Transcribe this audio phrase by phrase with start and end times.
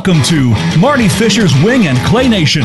[0.00, 2.62] Welcome to Marty Fisher's Wing and Clay Nation.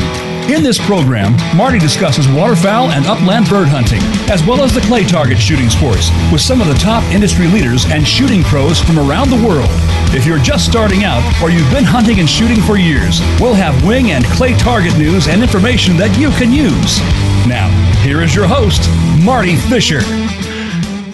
[0.48, 4.00] In this program, Marty discusses waterfowl and upland bird hunting,
[4.32, 7.84] as well as the clay target shooting sports, with some of the top industry leaders
[7.90, 9.68] and shooting pros from around the world.
[10.16, 13.84] If you're just starting out or you've been hunting and shooting for years, we'll have
[13.84, 17.00] wing and clay target news and information that you can use.
[17.46, 17.68] Now,
[18.00, 18.88] here is your host,
[19.22, 20.00] Marty Fisher.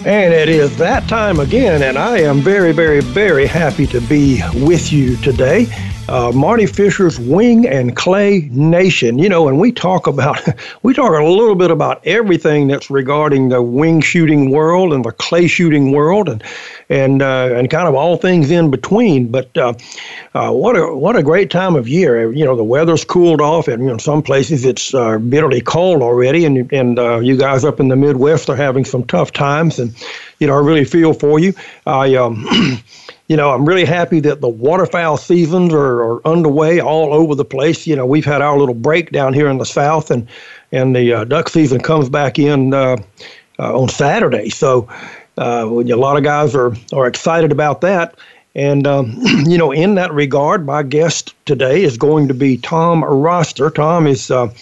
[0.07, 4.41] And it is that time again, and I am very, very, very happy to be
[4.53, 5.67] with you today
[6.09, 9.17] uh, Marty Fisher's Wing and Clay Nation.
[9.19, 10.41] You know, and we talk about
[10.83, 15.11] we talk a little bit about everything that's regarding the wing shooting world and the
[15.11, 16.43] clay shooting world, and
[16.89, 19.29] and uh, and kind of all things in between.
[19.29, 19.73] But uh,
[20.33, 22.31] uh what a what a great time of year!
[22.31, 26.01] You know, the weather's cooled off, and you know, some places it's uh, bitterly cold
[26.01, 29.79] already, and and uh, you guys up in the Midwest are having some tough times,
[29.79, 29.95] and
[30.39, 31.53] you know, I really feel for you.
[31.85, 32.45] I um,
[33.27, 37.45] you know, I'm really happy that the waterfowl seasons are, are, underway all over the
[37.45, 37.87] place.
[37.87, 40.27] You know, we've had our little break down here in the south, and
[40.71, 42.97] and the uh, duck season comes back in uh,
[43.59, 44.49] uh, on Saturday.
[44.49, 44.89] So,
[45.37, 48.15] uh, a lot of guys are are excited about that.
[48.55, 49.15] And um,
[49.45, 53.69] you know, in that regard, my guest today is going to be Tom Roster.
[53.69, 54.29] Tom is.
[54.29, 54.53] Uh,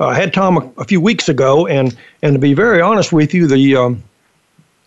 [0.00, 3.32] I had Tom a, a, few weeks ago, and and to be very honest with
[3.32, 4.02] you, the um,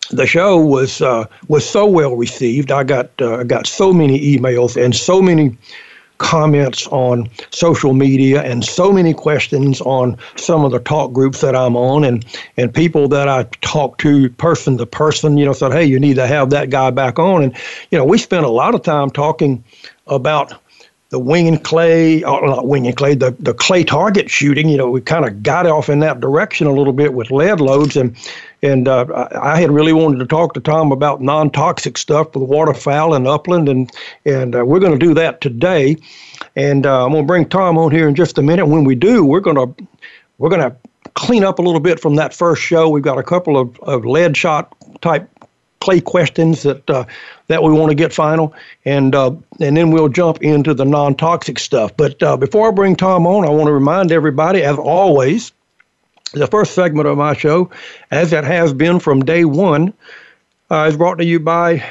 [0.09, 2.71] the show was uh, was so well received.
[2.71, 5.57] I got uh, got so many emails and so many
[6.17, 11.55] comments on social media and so many questions on some of the talk groups that
[11.55, 12.25] I'm on and
[12.57, 15.37] and people that I talk to person to person.
[15.37, 17.43] You know, said, hey, you need to have that guy back on.
[17.43, 17.55] And
[17.91, 19.63] you know, we spent a lot of time talking
[20.07, 20.53] about
[21.09, 24.67] the wing and clay, or uh, not wing and clay, the, the clay target shooting,
[24.67, 27.61] you know, we kind of got off in that direction a little bit with lead
[27.61, 27.95] loads.
[27.95, 28.15] And
[28.63, 32.45] and uh, I had really wanted to talk to Tom about non-toxic stuff for the
[32.45, 33.91] waterfowl and upland, and
[34.25, 35.97] and uh, we're going to do that today.
[36.55, 38.65] And uh, I'm going to bring Tom on here in just a minute.
[38.65, 39.87] When we do, we're going to
[40.37, 40.75] we're going to
[41.13, 42.89] clean up a little bit from that first show.
[42.89, 45.29] We've got a couple of, of lead shot type
[45.79, 47.05] clay questions that uh,
[47.47, 48.53] that we want to get final,
[48.85, 51.95] and uh, and then we'll jump into the non-toxic stuff.
[51.95, 55.51] But uh, before I bring Tom on, I want to remind everybody, as always,
[56.33, 57.69] the first segment of my show,
[58.11, 59.93] as it has been from day one,
[60.69, 61.83] uh, is brought to you by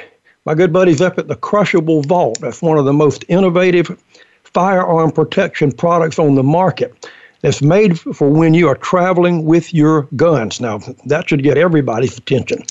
[0.44, 2.38] my good buddies up at the Crushable Vault.
[2.40, 3.98] That's one of the most innovative
[4.44, 7.10] firearm protection products on the market.
[7.42, 10.60] It's made for when you are traveling with your guns.
[10.60, 12.62] Now, that should get everybody's attention.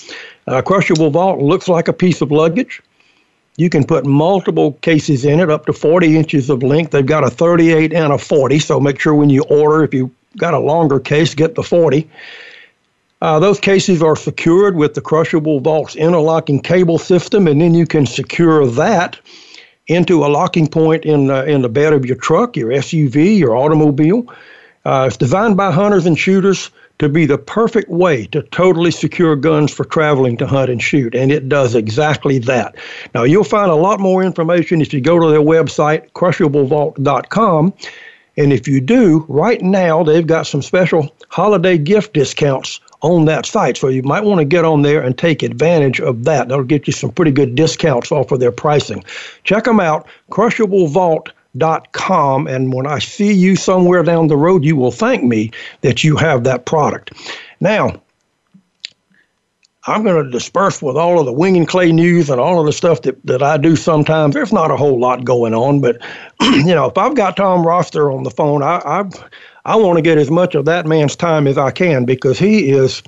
[0.47, 2.81] Uh, Crushable Vault looks like a piece of luggage.
[3.57, 6.91] You can put multiple cases in it, up to 40 inches of length.
[6.91, 10.11] They've got a 38 and a 40, so make sure when you order, if you
[10.37, 12.09] got a longer case, get the 40.
[13.21, 17.85] Uh, those cases are secured with the Crushable Vault's interlocking cable system, and then you
[17.85, 19.19] can secure that
[19.87, 23.55] into a locking point in, uh, in the bed of your truck, your SUV, your
[23.55, 24.25] automobile.
[24.83, 26.69] Uh, it's designed by hunters and shooters
[26.99, 31.13] to be the perfect way to totally secure guns for traveling to hunt and shoot,
[31.13, 32.75] and it does exactly that.
[33.13, 37.73] Now, you'll find a lot more information if you go to their website, crushablevault.com.
[38.37, 43.45] And if you do, right now they've got some special holiday gift discounts on that
[43.45, 43.77] site.
[43.77, 46.49] So you might want to get on there and take advantage of that.
[46.49, 49.03] That'll get you some pretty good discounts off of their pricing.
[49.43, 52.47] Check them out, crushablevault.com.
[52.47, 56.17] And when I see you somewhere down the road, you will thank me that you
[56.17, 57.13] have that product.
[57.59, 58.01] Now,
[59.87, 62.65] I'm going to disperse with all of the wing and clay news and all of
[62.65, 64.33] the stuff that, that I do sometimes.
[64.33, 66.01] There's not a whole lot going on, but
[66.41, 69.03] you know, if I've got Tom Roster on the phone, I I,
[69.65, 72.71] I want to get as much of that man's time as I can because he
[72.71, 73.03] is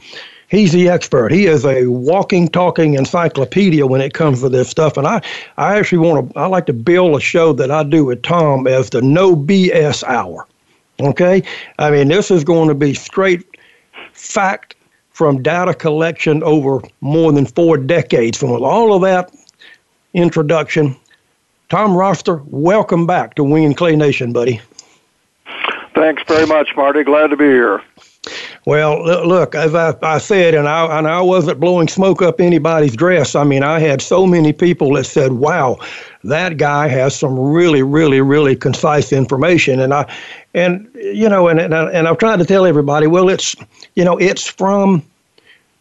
[0.49, 1.31] he's the expert.
[1.31, 4.97] He is a walking, talking encyclopedia when it comes to this stuff.
[4.97, 5.21] And I,
[5.57, 8.67] I actually want to, I like to build a show that I do with Tom
[8.67, 10.47] as the no BS hour.
[10.99, 11.43] Okay.
[11.79, 13.45] I mean, this is going to be straight
[14.13, 14.75] fact
[15.17, 18.37] from data collection over more than four decades.
[18.37, 19.33] From all of that
[20.13, 20.95] introduction,
[21.69, 24.61] Tom Roster, welcome back to Wing and Clay Nation, buddy.
[25.95, 27.03] Thanks very much, Marty.
[27.03, 27.81] Glad to be here.
[28.65, 32.95] Well, look, as I, I said, and I, and I wasn't blowing smoke up anybody's
[32.95, 33.33] dress.
[33.33, 35.79] I mean, I had so many people that said, wow,
[36.27, 39.79] that guy has some really, really, really concise information.
[39.79, 40.13] And I,
[40.53, 43.55] and, you know, and, and, and I've tried to tell everybody, well, it's,
[43.95, 45.03] you know, it's from,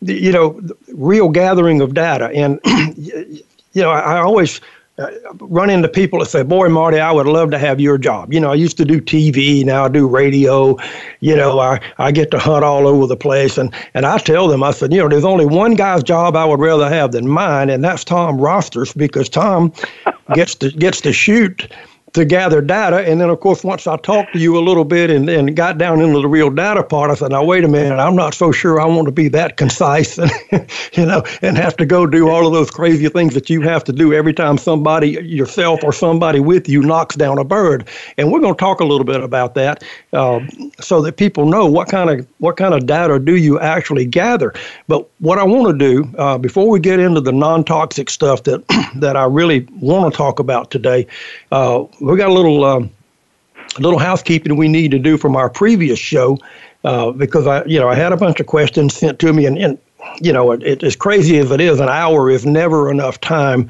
[0.02, 0.60] the, you know,
[0.92, 2.30] real gathering of data.
[2.34, 2.60] And,
[2.96, 3.42] you
[3.82, 4.60] know, I, I always,
[4.98, 5.10] uh,
[5.40, 8.40] run into people that say, "Boy, Marty, I would love to have your job." You
[8.40, 10.76] know, I used to do TV, now I do radio.
[11.20, 14.48] You know, I, I get to hunt all over the place, and and I tell
[14.48, 17.28] them, I said, you know, there's only one guy's job I would rather have than
[17.28, 19.72] mine, and that's Tom Rosters because Tom
[20.34, 21.70] gets to gets to shoot
[22.16, 22.98] to gather data.
[22.98, 25.76] And then, of course, once I talked to you a little bit and, and got
[25.76, 28.52] down into the real data part, I said, now, wait a minute, I'm not so
[28.52, 30.30] sure I want to be that concise and,
[30.94, 33.84] you know, and have to go do all of those crazy things that you have
[33.84, 37.86] to do every time somebody, yourself or somebody with you, knocks down a bird.
[38.16, 39.84] And we're going to talk a little bit about that
[40.14, 40.40] uh,
[40.80, 44.54] so that people know what kind of what kind of data do you actually gather.
[44.88, 48.66] But what I want to do uh, before we get into the non-toxic stuff that
[48.96, 51.06] that I really want to talk about today,
[51.52, 52.90] uh, we got a little um,
[53.78, 56.38] little housekeeping we need to do from our previous show
[56.84, 59.58] uh, because I you know I had a bunch of questions sent to me and,
[59.58, 59.78] and
[60.20, 63.68] you know it, it, as crazy as it is, an hour is never enough time.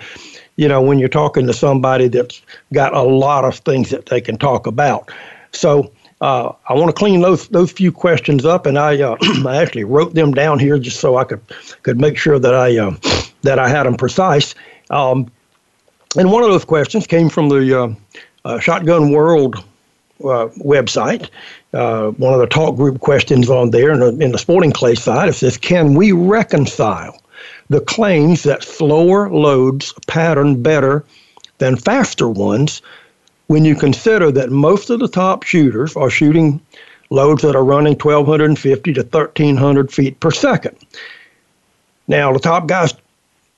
[0.57, 2.43] You know when you're talking to somebody that's
[2.73, 5.11] got a lot of things that they can talk about.
[5.53, 5.91] So
[6.21, 9.17] uh, I want to clean those those few questions up, and I uh,
[9.47, 11.41] I actually wrote them down here just so I could
[11.83, 12.97] could make sure that I uh,
[13.43, 14.55] that I had them precise.
[14.91, 15.31] Um,
[16.17, 17.97] and one of those questions came from the
[18.47, 19.57] uh, uh, Shotgun World
[20.21, 21.29] uh, website.
[21.73, 25.29] one of the talk group questions on there in the, in the sporting clay side
[25.29, 27.21] it says, "Can we reconcile
[27.69, 31.05] the claims that slower loads pattern better
[31.59, 32.83] than faster ones?"
[33.49, 36.61] when you consider that most of the top shooters are shooting
[37.11, 40.77] loads that are running 1,250 to 1,300 feet per second.
[42.09, 42.93] Now, the top guys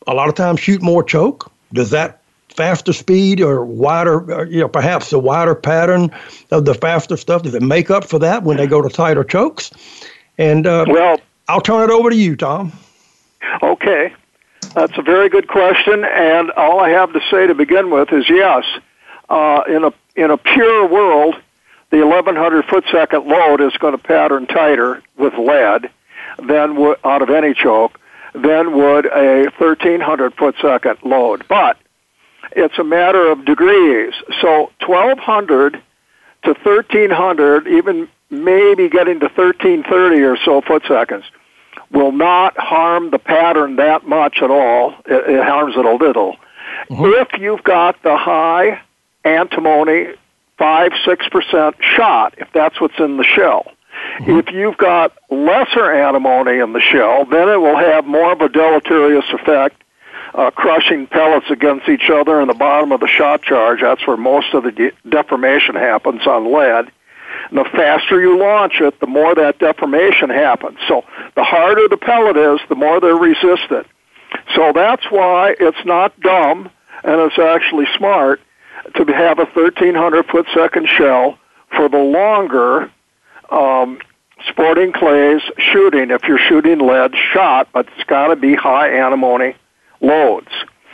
[0.07, 1.51] a lot of times shoot more choke.
[1.73, 2.21] Does that
[2.59, 6.11] faster speed or wider, or, you know, perhaps the wider pattern
[6.51, 9.23] of the faster stuff, does it make up for that when they go to tighter
[9.23, 9.71] chokes?
[10.37, 12.73] And uh, well, I'll turn it over to you, Tom.
[13.63, 14.13] Okay.
[14.75, 18.29] That's a very good question, and all I have to say to begin with is
[18.29, 18.65] yes
[19.29, 21.37] uh, in a in a pure world,
[21.91, 25.91] the 1100 foot second load is going to pattern tighter with lead
[26.39, 28.01] than w- out of any choke
[28.35, 31.45] than would a 1300 foot second load.
[31.49, 31.79] But
[32.53, 34.13] it's a matter of degrees.
[34.41, 35.83] So 1200
[36.45, 41.25] to 1300, even maybe getting to 1330 or so foot seconds,
[41.91, 44.95] will not harm the pattern that much at all.
[45.07, 46.37] It, it harms it a little.
[46.91, 47.05] Mm-hmm.
[47.05, 48.81] If you've got the high
[49.25, 50.09] antimony,
[50.59, 53.73] 5 6% shot, if that's what's in the shell.
[54.21, 54.39] Mm-hmm.
[54.39, 58.49] If you've got lesser antimony in the shell, then it will have more of a
[58.49, 59.83] deleterious effect,
[60.35, 63.81] uh, crushing pellets against each other in the bottom of the shot charge.
[63.81, 66.91] That's where most of the de- deformation happens on lead.
[67.51, 70.79] And the faster you launch it, the more that deformation happens.
[70.87, 71.05] So
[71.35, 73.87] the harder the pellet is, the more they're resistant.
[74.55, 76.71] So that's why it's not dumb
[77.05, 78.41] and it's actually smart
[78.97, 81.39] to have a 1300 foot second shell
[81.75, 82.91] for the longer
[83.51, 83.99] um,
[84.49, 89.55] sporting clays shooting if you're shooting lead shot, but it's got to be high antimony
[90.01, 90.49] loads.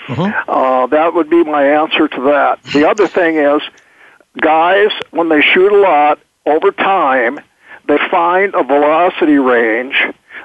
[0.06, 0.50] Mm-hmm.
[0.50, 2.62] Uh, that would be my answer to that.
[2.72, 3.62] The other thing is,
[4.40, 7.40] guys, when they shoot a lot over time,
[7.86, 9.96] they find a velocity range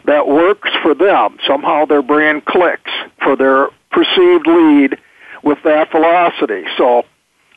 [0.06, 1.38] that works for them.
[1.46, 2.92] Somehow their brain clicks
[3.22, 4.98] for their perceived lead
[5.44, 6.64] with that velocity.
[6.78, 7.06] So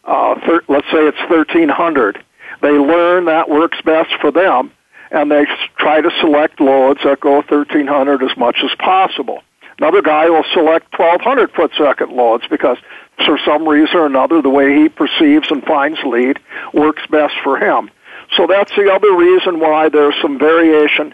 [0.05, 2.23] uh, thir- let's say it's 1300.
[2.61, 4.71] They learn that works best for them,
[5.11, 5.47] and they
[5.79, 9.43] try to select loads that go 1300 as much as possible.
[9.83, 12.79] Another guy will select 1200 foot second loads because
[13.27, 16.39] for some reason or another, the way he perceives and finds lead
[16.73, 17.91] works best for him.
[18.37, 21.13] So that's the other reason why there's some variation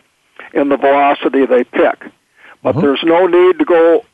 [0.52, 2.12] in the velocity they pick.
[2.62, 2.81] But uh-huh.
[2.83, 4.04] there's no need to go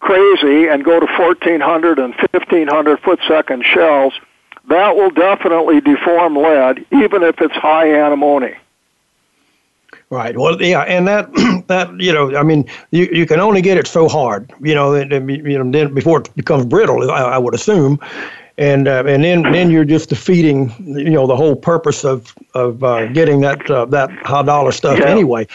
[0.00, 4.14] crazy and go to 1400 and 1500 foot second shells,
[4.70, 8.54] that will definitely deform lead, even if it's high antimony.
[10.08, 10.36] Right.
[10.36, 11.28] Well, yeah, and that
[11.68, 14.94] that you know, I mean, you, you can only get it so hard, you know,
[14.94, 17.98] and, you know, then before it becomes brittle, I, I would assume,
[18.58, 22.82] and uh, and then then you're just defeating, you know, the whole purpose of of
[22.82, 25.06] uh, getting that uh, that high dollar stuff yeah.
[25.06, 25.46] anyway.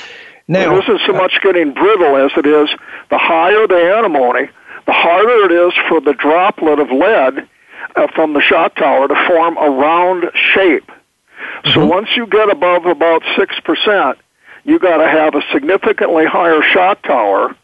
[0.47, 2.69] Now, this is so much getting brittle as it is
[3.09, 4.49] the higher the antimony,
[4.85, 7.47] the harder it is for the droplet of lead
[7.95, 10.87] uh, from the shot tower to form a round shape.
[10.87, 11.71] Mm-hmm.
[11.73, 14.15] So once you get above about 6%,
[14.63, 17.55] you got to have a significantly higher shot tower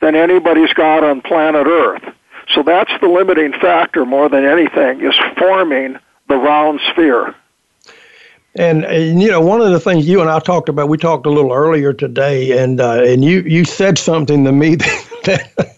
[0.00, 2.02] than anybody's got on planet Earth.
[2.52, 7.34] So that's the limiting factor more than anything is forming the round sphere.
[8.56, 11.26] And, and, you know, one of the things you and I talked about, we talked
[11.26, 14.74] a little earlier today, and uh, and you you said something to me
[15.24, 15.74] that.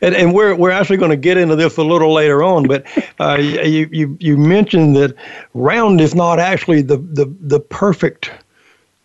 [0.00, 2.86] and, and we're we're actually going to get into this a little later on, but
[3.20, 5.14] uh, you, you you mentioned that
[5.52, 8.30] round is not actually the the the perfect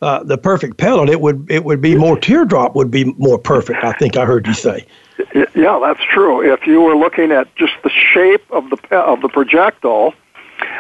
[0.02, 1.10] uh, the perfect pellet.
[1.10, 3.84] It would it would be more teardrop would be more perfect.
[3.84, 4.86] I think I heard you say.
[5.34, 6.42] Yeah, that's true.
[6.42, 10.14] If you were looking at just the shape of the of the projectile,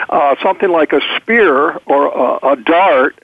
[0.09, 3.15] Uh, something like a spear or a, a dart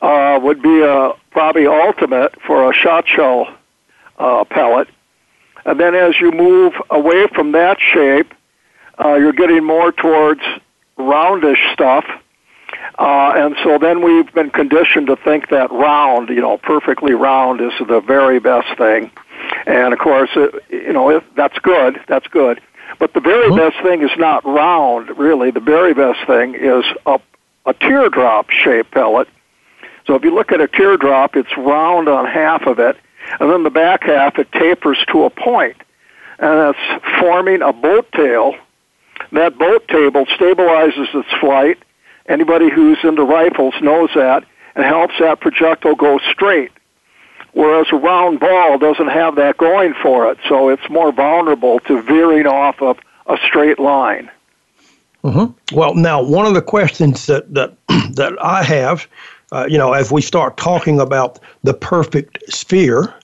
[0.00, 3.48] uh, would be a, probably ultimate for a shot shell
[4.18, 4.88] uh, pellet.
[5.64, 8.32] And then as you move away from that shape,
[9.02, 10.42] uh, you're getting more towards
[10.98, 12.04] roundish stuff.
[12.98, 17.60] Uh, and so then we've been conditioned to think that round, you know, perfectly round
[17.60, 19.10] is the very best thing.
[19.66, 22.00] And of course, it, you know, if, that's good.
[22.08, 22.60] That's good.
[22.98, 23.56] But the very mm-hmm.
[23.56, 25.50] best thing is not round, really.
[25.50, 27.18] The very best thing is a,
[27.66, 29.28] a teardrop shaped pellet.
[30.06, 32.96] So if you look at a teardrop, it's round on half of it,
[33.40, 35.76] and then the back half it tapers to a point,
[36.38, 38.54] and it's forming a boat tail.
[39.30, 41.78] That boat tail stabilizes its flight.
[42.28, 46.72] Anybody who's into rifles knows that, and helps that projectile go straight
[47.52, 52.02] whereas a round ball doesn't have that going for it, so it's more vulnerable to
[52.02, 54.30] veering off of a straight line.
[55.24, 55.76] Mm-hmm.
[55.76, 57.76] Well, now one of the questions that that
[58.16, 59.06] that I have,
[59.52, 63.14] uh, you know, as we start talking about the perfect sphere,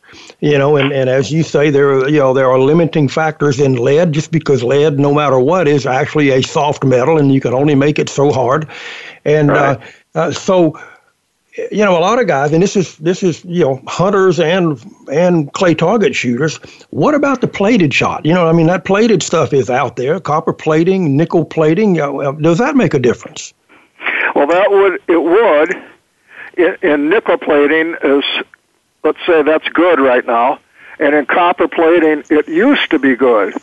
[0.40, 3.60] you know, and, and as you say, there are, you know there are limiting factors
[3.60, 7.40] in lead just because lead, no matter what, is actually a soft metal, and you
[7.40, 8.68] can only make it so hard,
[9.24, 9.78] and right.
[10.14, 10.78] uh, uh, so
[11.72, 14.80] you know, a lot of guys, and this is this is you know hunters and
[15.10, 16.58] and clay target shooters.
[16.90, 18.24] What about the plated shot?
[18.24, 21.96] You know, I mean that plated stuff is out there, copper plating, nickel plating.
[21.96, 23.52] You know, does that make a difference?
[24.34, 25.74] Well, that would it would.
[26.56, 28.24] In, in nickel plating is,
[29.04, 30.60] let's say that's good right now,
[30.98, 33.54] and in copper plating it used to be good.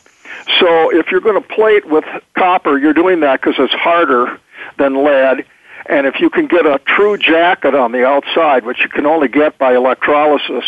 [0.59, 2.05] So if you're going to plate with
[2.37, 4.39] copper, you're doing that because it's harder
[4.77, 5.45] than lead
[5.87, 9.27] and if you can get a true jacket on the outside, which you can only
[9.27, 10.65] get by electrolysis,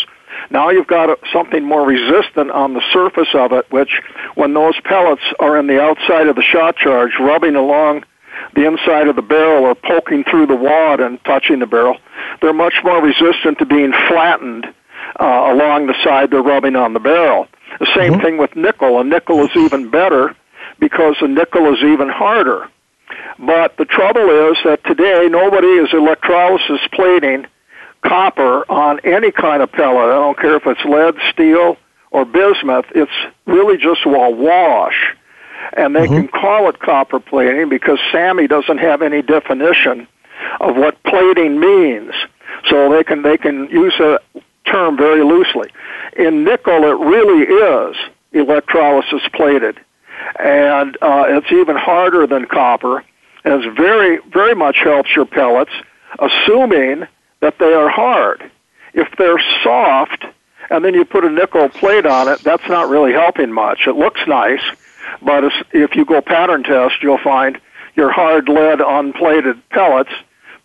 [0.50, 4.00] now you've got something more resistant on the surface of it, which
[4.34, 8.04] when those pellets are in the outside of the shot charge, rubbing along
[8.54, 11.96] the inside of the barrel or poking through the wad and touching the barrel,
[12.40, 14.66] they're much more resistant to being flattened
[15.20, 17.46] uh, along the side they're rubbing on the barrel.
[17.78, 18.22] The same mm-hmm.
[18.22, 19.00] thing with nickel.
[19.00, 20.34] A nickel is even better
[20.78, 22.68] because the nickel is even harder.
[23.38, 27.46] But the trouble is that today nobody is electrolysis plating
[28.02, 30.08] copper on any kind of pellet.
[30.08, 31.76] I don't care if it's lead, steel,
[32.10, 32.86] or bismuth.
[32.94, 33.12] It's
[33.46, 35.14] really just a wash.
[35.74, 36.14] And they mm-hmm.
[36.14, 40.06] can call it copper plating because SAAMI doesn't have any definition
[40.60, 42.12] of what plating means.
[42.68, 44.20] So they can they can use a
[44.64, 45.70] term very loosely.
[46.16, 47.96] In nickel, it really is
[48.32, 49.78] electrolysis plated,
[50.38, 53.04] and uh, it's even harder than copper
[53.48, 55.72] and it's very, very much helps your pellets,
[56.18, 57.06] assuming
[57.40, 58.50] that they are hard.
[58.92, 60.24] If they're soft,
[60.70, 63.86] and then you put a nickel plate on it, that's not really helping much.
[63.86, 64.60] It looks nice,
[65.22, 67.60] but if you go pattern test, you'll find
[67.96, 70.12] your hard lead unplated pellets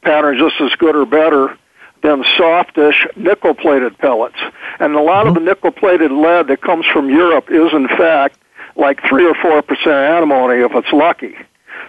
[0.01, 1.57] pattern just as good or better
[2.01, 4.37] than softish nickel plated pellets.
[4.79, 5.29] And a lot mm-hmm.
[5.29, 8.37] of the nickel plated lead that comes from Europe is in fact
[8.75, 11.35] like three or four percent antimony if it's lucky.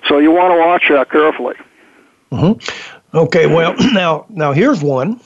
[0.08, 1.56] So you want to watch that carefully.
[2.30, 3.16] Mm-hmm.
[3.16, 5.20] Okay, well now now here's one.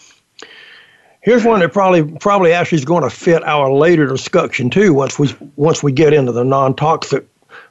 [1.20, 4.94] Here's one that probably probably actually is going to fit our later discussion too.
[4.94, 7.26] Once we once we get into the non-toxic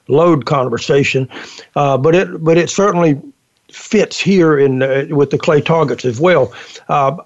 [0.07, 1.29] load conversation,
[1.75, 3.21] uh, but it but it certainly
[3.71, 6.53] fits here in uh, with the clay targets as well.
[6.89, 7.17] Uh,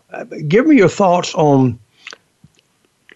[0.48, 1.80] give me your thoughts on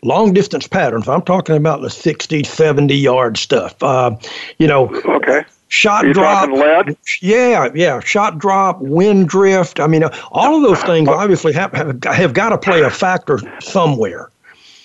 [0.01, 1.07] long distance patterns.
[1.07, 3.81] I'm talking about the 60, 70 yard stuff.
[3.81, 4.17] Uh,
[4.57, 6.50] you know, okay shot drop.
[6.50, 6.98] lead?
[7.22, 9.79] Yeah, yeah, shot drop, wind drift.
[9.79, 13.39] I mean, all of those things obviously have have, have got to play a factor
[13.60, 14.29] somewhere.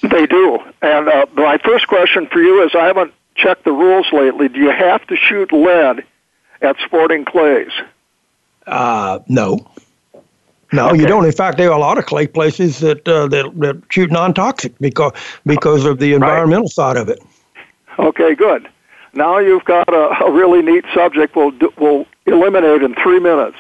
[0.03, 0.59] They do.
[0.83, 4.49] And uh, my first question for you is: I haven't checked the rules lately.
[4.49, 6.05] Do you have to shoot lead
[6.63, 7.73] at sporting clays?
[8.67, 9.67] Uh, no.
[10.73, 11.01] No, okay.
[11.01, 11.25] you don't.
[11.25, 14.79] In fact, there are a lot of clay places that uh, that, that shoot non-toxic
[14.79, 15.13] because
[15.45, 16.71] because of the environmental right.
[16.71, 17.21] side of it.
[17.99, 18.69] Okay, good.
[19.13, 23.57] Now you've got a, a really neat subject we'll, we'll eliminate in three minutes.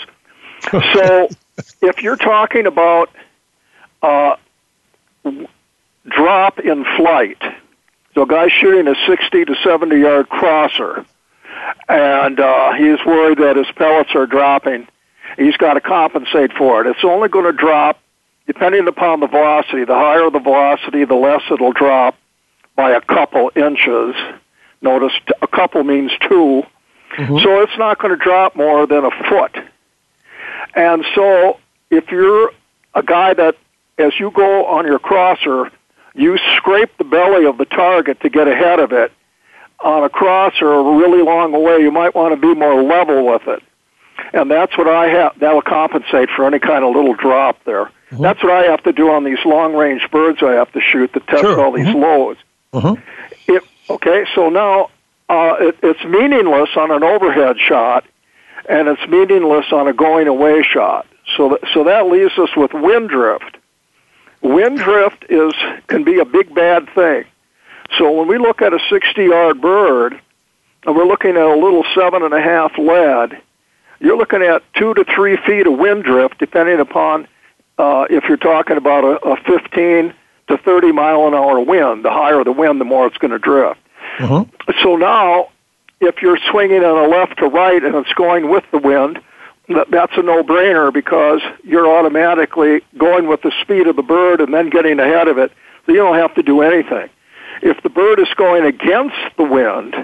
[0.70, 1.28] so
[1.80, 3.10] if you're talking about
[4.02, 4.36] uh,
[6.06, 7.42] drop in flight,
[8.14, 11.04] so a guy's shooting a 60 to 70 yard crosser,
[11.88, 14.86] and uh, he's worried that his pellets are dropping.
[15.36, 16.86] He's got to compensate for it.
[16.88, 18.00] It's only going to drop
[18.46, 19.84] depending upon the velocity.
[19.84, 22.16] The higher the velocity, the less it'll drop
[22.74, 24.14] by a couple inches.
[24.82, 26.62] Notice a couple means 2
[27.16, 27.38] mm-hmm.
[27.38, 29.56] So it's not going to drop more than a foot.
[30.74, 31.58] And so
[31.90, 32.52] if you're
[32.94, 33.56] a guy that,
[33.98, 35.70] as you go on your crosser,
[36.14, 39.12] you scrape the belly of the target to get ahead of it,
[39.80, 43.46] on a crosser a really long way, you might want to be more level with
[43.48, 43.62] it.
[44.32, 45.38] and that's what I have.
[45.38, 47.86] That will compensate for any kind of little drop there.
[48.10, 48.22] Mm-hmm.
[48.22, 50.42] That's what I have to do on these long range birds.
[50.42, 51.60] I have to shoot to test sure.
[51.60, 52.00] all these mm-hmm.
[52.00, 52.40] loads.
[52.72, 53.52] Mm-hmm.
[53.52, 54.90] It, okay, so now
[55.28, 58.04] uh, it, it's meaningless on an overhead shot,
[58.68, 61.06] and it's meaningless on a going away shot.
[61.36, 63.56] So that, so that leaves us with wind drift.
[64.42, 65.52] Wind drift is
[65.86, 67.24] can be a big bad thing.
[67.98, 70.20] So when we look at a 60 yard bird,
[70.86, 73.40] and we're looking at a little seven and a half lead,
[74.00, 77.28] you're looking at two to three feet of wind drift, depending upon
[77.78, 80.14] uh, if you're talking about a, a 15
[80.48, 82.04] to 30 mile an hour wind.
[82.04, 83.79] The higher the wind, the more it's going to drift.
[84.20, 84.70] Mm-hmm.
[84.82, 85.48] So now,
[86.00, 89.20] if you're swinging on a left to right and it's going with the wind,
[89.68, 94.68] that's a no-brainer because you're automatically going with the speed of the bird and then
[94.68, 95.52] getting ahead of it.
[95.86, 97.08] So you don't have to do anything.
[97.62, 99.94] If the bird is going against the wind,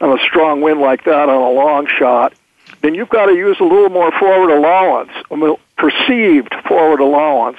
[0.00, 2.34] on a strong wind like that on a long shot,
[2.82, 7.58] then you've got to use a little more forward allowance, a perceived forward allowance,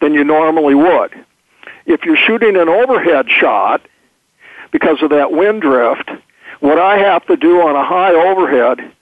[0.00, 1.12] than you normally would.
[1.86, 3.80] If you're shooting an overhead shot,
[4.70, 6.10] because of that wind drift,
[6.60, 8.92] what I have to do on a high overhead,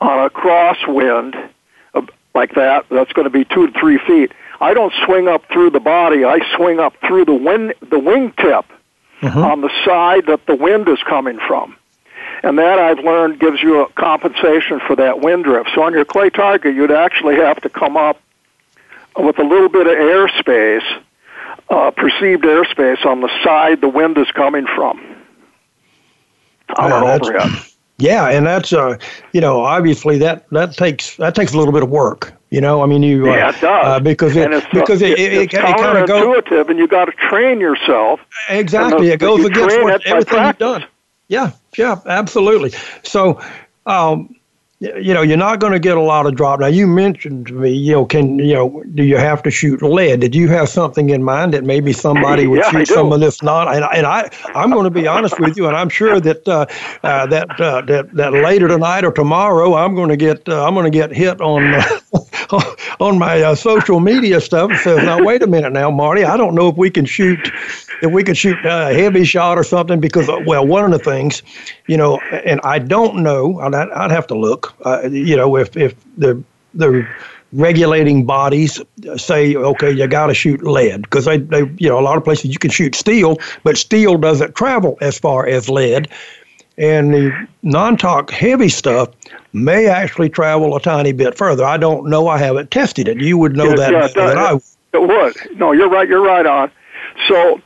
[0.00, 1.50] on a crosswind
[2.34, 4.32] like that, that's going to be two to three feet.
[4.60, 6.24] I don't swing up through the body.
[6.24, 8.64] I swing up through the wing, the wingtip
[9.20, 9.38] mm-hmm.
[9.38, 11.76] on the side that the wind is coming from.
[12.42, 15.70] And that I've learned gives you a compensation for that wind drift.
[15.74, 18.20] So on your clay target, you'd actually have to come up
[19.16, 21.02] with a little bit of airspace
[21.72, 25.00] uh, perceived airspace on the side the wind is coming from
[26.76, 27.62] on yeah, an overhead.
[27.98, 28.96] Yeah, and that's uh,
[29.32, 32.32] you know, obviously that that takes that takes a little bit of work.
[32.50, 35.06] You know, I mean, you uh, yeah, it does uh, because it it's, because uh,
[35.06, 38.18] it, it, it's it, it kind of goes intuitive, and you got to train yourself.
[38.48, 40.84] Exactly, it goes against what, everything you've done.
[41.28, 42.72] Yeah, yeah, absolutely.
[43.04, 43.40] So,
[43.86, 44.34] um,
[44.82, 46.58] you know, you're not going to get a lot of drop.
[46.58, 49.80] Now, you mentioned to me, you know, can you know, do you have to shoot
[49.80, 50.20] lead?
[50.20, 53.42] Did you have something in mind that maybe somebody would yeah, shoot some of this
[53.42, 53.72] not?
[53.72, 56.66] And, and I, I'm going to be honest with you, and I'm sure that uh,
[57.04, 60.74] uh, that uh, that that later tonight or tomorrow, I'm going to get uh, I'm
[60.74, 61.80] going to get hit on.
[63.00, 66.36] on my uh, social media stuff, it says, "Now wait a minute, now Marty, I
[66.36, 67.50] don't know if we can shoot
[68.02, 70.98] if we can shoot a heavy shot or something because, uh, well, one of the
[70.98, 71.42] things,
[71.86, 75.76] you know, and I don't know, I'd, I'd have to look, uh, you know, if,
[75.76, 76.42] if the,
[76.74, 77.06] the
[77.52, 78.80] regulating bodies
[79.16, 82.24] say, okay, you got to shoot lead because they, they, you know, a lot of
[82.24, 86.08] places you can shoot steel, but steel doesn't travel as far as lead.
[86.78, 89.10] And the non-talk heavy stuff
[89.52, 91.64] may actually travel a tiny bit further.
[91.64, 92.28] I don't know.
[92.28, 93.18] I haven't tested it.
[93.18, 94.54] You would know yeah, that yeah, it, I,
[94.92, 95.58] it would.
[95.58, 96.08] No, you're right.
[96.08, 96.70] You're right on.
[97.28, 97.60] So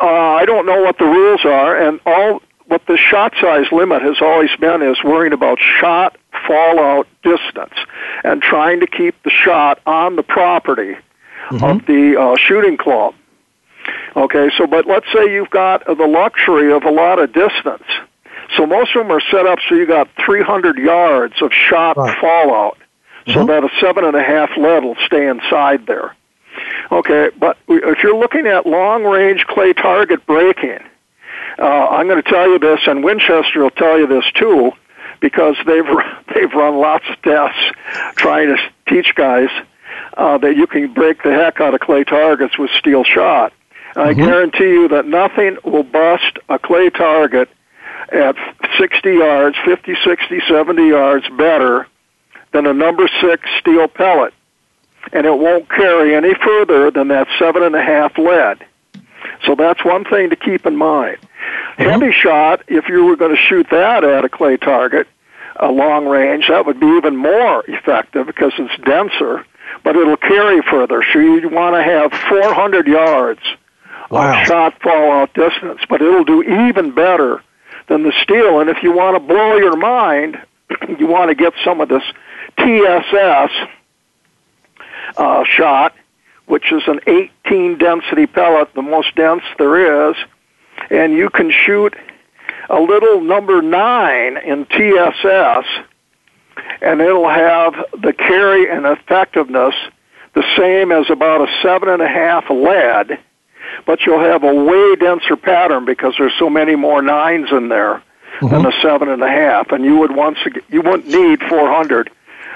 [0.00, 4.02] uh, I don't know what the rules are, and all what the shot size limit
[4.02, 6.16] has always been is worrying about shot
[6.46, 7.74] fallout distance
[8.24, 10.96] and trying to keep the shot on the property
[11.48, 11.64] mm-hmm.
[11.64, 13.14] of the uh, shooting club.
[14.16, 17.84] Okay, so but let's say you've got the luxury of a lot of distance.
[18.56, 22.18] So most of them are set up so you got 300 yards of shot right.
[22.20, 22.78] fallout,
[23.26, 23.32] mm-hmm.
[23.32, 26.14] so that a seven and a half lead will stay inside there.
[26.90, 30.80] Okay, but if you're looking at long range clay target breaking,
[31.58, 34.72] uh, I'm going to tell you this, and Winchester will tell you this too,
[35.20, 35.84] because they've
[36.34, 37.64] they've run lots of tests
[38.16, 38.56] trying to
[38.88, 39.48] teach guys
[40.16, 43.52] uh, that you can break the heck out of clay targets with steel shot.
[43.94, 44.00] Mm-hmm.
[44.00, 47.48] I guarantee you that nothing will bust a clay target
[48.10, 48.36] at
[48.78, 51.86] 60 yards, 50, 60, 70 yards better
[52.52, 54.34] than a number six steel pellet
[55.12, 58.64] and it won't carry any further than that seven and a half lead.
[59.44, 61.18] So that's one thing to keep in mind.
[61.18, 61.82] Mm-hmm.
[61.82, 65.08] Heavy shot, if you were going to shoot that at a clay target,
[65.56, 69.44] a long range, that would be even more effective because it's denser,
[69.82, 71.04] but it'll carry further.
[71.12, 73.40] So you'd want to have 400 yards
[74.10, 74.40] wow.
[74.40, 77.42] of shot fallout distance, but it'll do even better
[77.88, 78.60] than the steel.
[78.60, 80.38] And if you want to blow your mind,
[80.98, 82.02] you want to get some of this
[82.58, 83.50] TSS,
[85.16, 85.94] uh, shot,
[86.46, 90.16] which is an 18 density pellet, the most dense there is,
[90.90, 91.94] and you can shoot
[92.68, 95.66] a little number nine in TSS,
[96.80, 99.74] and it'll have the carry and effectiveness
[100.34, 103.18] the same as about a seven and a half lead,
[103.86, 108.02] but you'll have a way denser pattern because there's so many more nines in there
[108.40, 108.48] mm-hmm.
[108.48, 112.10] than a seven and a half, and you would once again, you wouldn't need 400,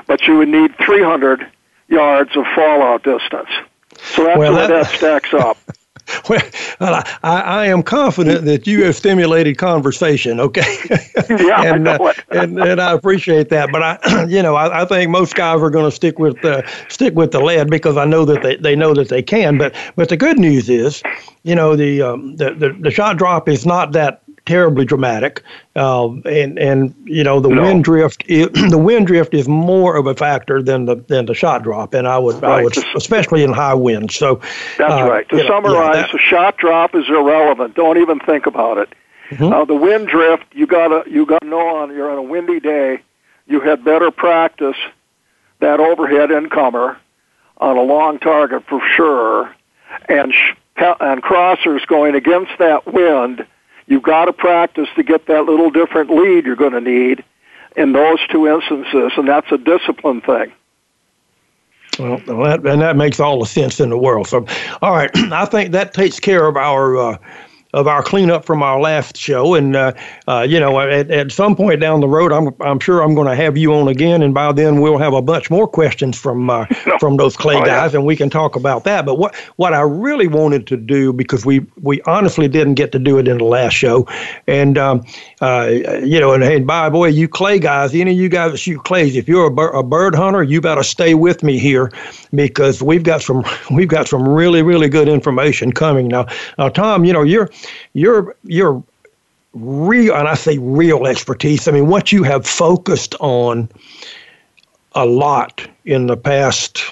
[0.07, 1.47] but you would need 300
[1.89, 3.49] yards of fallout distance.
[3.99, 5.57] So that's well, the way that, that stacks up.
[6.29, 10.39] well, I, I, am confident that you have stimulated conversation.
[10.39, 10.79] Okay.
[11.31, 13.73] yeah, and, I uh, and and I appreciate that.
[13.73, 16.63] But I, you know, I, I think most guys are going to stick with uh,
[16.89, 19.59] stick with the lead because I know that they, they know that they can.
[19.59, 21.03] But but the good news is,
[21.43, 25.43] you know, the um, the, the the shot drop is not that terribly dramatic,
[25.75, 27.63] uh, and and you know the no.
[27.63, 31.63] wind drift the wind drift is more of a factor than the than the shot
[31.63, 32.61] drop, and I would right.
[32.61, 34.15] I would especially in high winds.
[34.15, 34.37] So
[34.79, 35.29] that's uh, right.
[35.29, 37.75] To summarize, yeah, that, the shot drop is irrelevant.
[37.75, 38.89] Don't even think about it.
[39.31, 39.53] Mm-hmm.
[39.53, 43.01] Uh, the wind drift, you gotta you gotta know on you're on a windy day,
[43.47, 44.77] you had better practice
[45.59, 46.99] that overhead incomer
[47.59, 49.53] on a long target for sure,
[50.09, 53.45] and sh- and crossers going against that wind
[53.87, 57.25] You've got to practice to get that little different lead you're going to need
[57.77, 60.53] in those two instances, and that's a discipline thing.
[61.99, 64.29] Well, that, and that makes all the sense in the world.
[64.29, 64.45] So,
[64.83, 67.19] all right, I think that takes care of our uh,
[67.77, 69.55] of our cleanup from our last show.
[69.55, 69.93] And uh,
[70.27, 73.29] uh, you know, at, at some point down the road, I'm I'm sure I'm going
[73.29, 76.49] to have you on again, and by then we'll have a bunch more questions from
[76.49, 76.99] uh, no.
[76.99, 77.99] from those clay oh, guys, yeah.
[77.99, 79.05] and we can talk about that.
[79.05, 82.99] But what what I really wanted to do because we we honestly didn't get to
[82.99, 84.09] do it in the last show,
[84.47, 85.05] and um,
[85.43, 85.69] uh,
[86.03, 88.59] you know, and, and by the way, you clay guys, any of you guys that
[88.59, 91.93] shoot clays, if you're a, bir- a bird hunter, you better stay with me here
[92.35, 96.27] because we've got some we've got some really really good information coming now.
[96.57, 97.51] Now, Tom, you know, you're
[97.93, 98.83] your your
[99.55, 101.67] real and I say real expertise.
[101.67, 103.69] I mean, what you have focused on
[104.93, 106.83] a lot in the past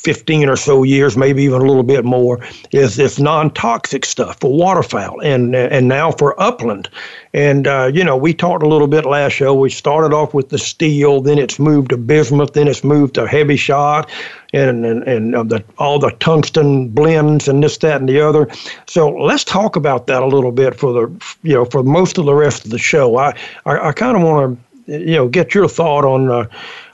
[0.00, 2.40] 15 or so years, maybe even a little bit more,
[2.72, 6.88] is this non-toxic stuff for waterfowl and and now for upland.
[7.34, 9.52] And uh, you know, we talked a little bit last show.
[9.52, 13.28] We started off with the steel, then it's moved to bismuth, then it's moved to
[13.28, 14.08] heavy shot,
[14.54, 18.48] and and, and uh, the, all the tungsten blends and this, that, and the other.
[18.86, 22.24] So let's talk about that a little bit for the you know for most of
[22.24, 23.18] the rest of the show.
[23.18, 26.30] I I, I kind of want to you know get your thought on.
[26.30, 26.46] Uh,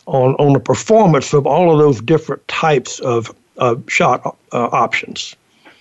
[0.06, 5.36] on, on the performance of all of those different types of uh, shot uh, options.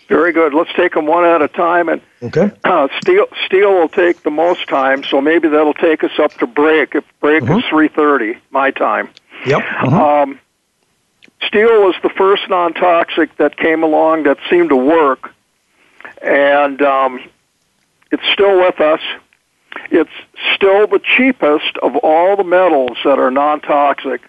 [0.07, 0.53] Very good.
[0.53, 1.89] Let's take them one at a time.
[1.89, 2.51] And okay.
[2.63, 6.47] Uh, steel steel will take the most time, so maybe that'll take us up to
[6.47, 6.95] break.
[6.95, 7.59] If break uh-huh.
[7.59, 9.09] is three thirty, my time.
[9.45, 9.59] Yep.
[9.59, 10.21] Uh-huh.
[10.21, 10.39] Um,
[11.45, 15.31] steel was the first non-toxic that came along that seemed to work,
[16.21, 17.23] and um,
[18.11, 19.01] it's still with us.
[19.91, 20.09] It's
[20.55, 24.21] still the cheapest of all the metals that are non-toxic,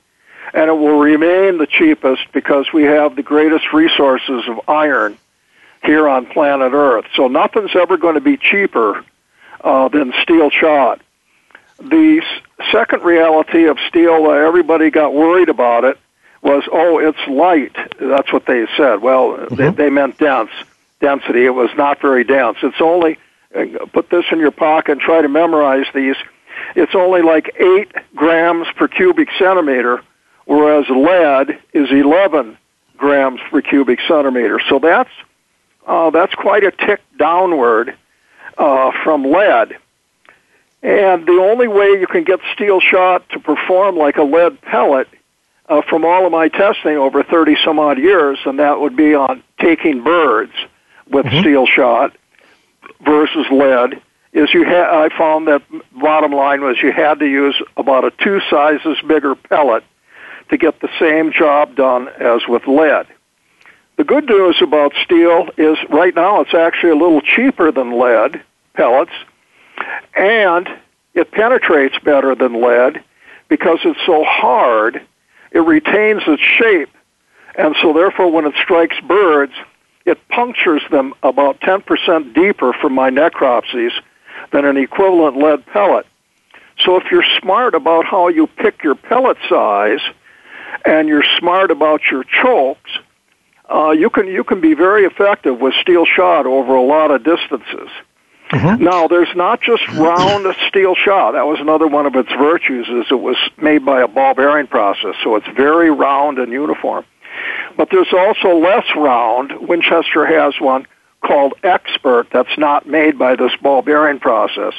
[0.52, 5.16] and it will remain the cheapest because we have the greatest resources of iron
[5.84, 7.06] here on planet Earth.
[7.14, 9.04] So nothing's ever going to be cheaper
[9.62, 11.00] uh, than steel shot.
[11.78, 12.22] The
[12.72, 15.98] second reality of steel, uh, everybody got worried about it,
[16.42, 17.74] was, oh, it's light.
[17.98, 19.02] That's what they said.
[19.02, 19.54] Well, mm-hmm.
[19.54, 20.50] they, they meant dense
[21.00, 21.44] density.
[21.44, 22.58] It was not very dense.
[22.62, 23.18] It's only
[23.92, 26.16] put this in your pocket and try to memorize these.
[26.74, 30.02] It's only like 8 grams per cubic centimeter,
[30.44, 32.56] whereas lead is 11
[32.96, 34.60] grams per cubic centimeter.
[34.68, 35.10] So that's
[35.86, 37.96] uh, that's quite a tick downward
[38.58, 39.76] uh, from lead.
[40.82, 45.08] And the only way you can get steel shot to perform like a lead pellet
[45.68, 49.14] uh, from all of my testing over 30 some odd years, and that would be
[49.14, 50.52] on taking birds
[51.10, 51.40] with mm-hmm.
[51.40, 52.16] steel shot,
[53.04, 54.00] versus lead
[54.32, 58.10] is you ha- I found that bottom line was you had to use about a
[58.22, 59.82] two sizes bigger pellet
[60.50, 63.06] to get the same job done as with lead.
[63.96, 68.42] The good news about steel is right now it's actually a little cheaper than lead
[68.74, 69.12] pellets
[70.14, 70.68] and
[71.14, 73.02] it penetrates better than lead
[73.48, 75.00] because it's so hard
[75.52, 76.90] it retains its shape
[77.56, 79.54] and so therefore when it strikes birds
[80.06, 83.92] it punctures them about 10% deeper from my necropsies
[84.52, 86.06] than an equivalent lead pellet.
[86.84, 90.00] So if you're smart about how you pick your pellet size
[90.84, 92.90] and you're smart about your chokes,
[93.68, 97.24] uh, you can you can be very effective with steel shot over a lot of
[97.24, 97.88] distances.
[98.50, 98.84] Mm-hmm.
[98.84, 101.32] Now, there's not just round steel shot.
[101.32, 104.68] That was another one of its virtues is it was made by a ball bearing
[104.68, 107.04] process, so it's very round and uniform.
[107.76, 109.52] But there's also less round.
[109.68, 110.86] Winchester has one
[111.22, 114.74] called Expert that's not made by this ball bearing process.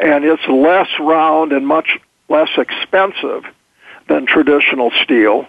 [0.00, 3.44] And it's less round and much less expensive
[4.08, 5.46] than traditional steel.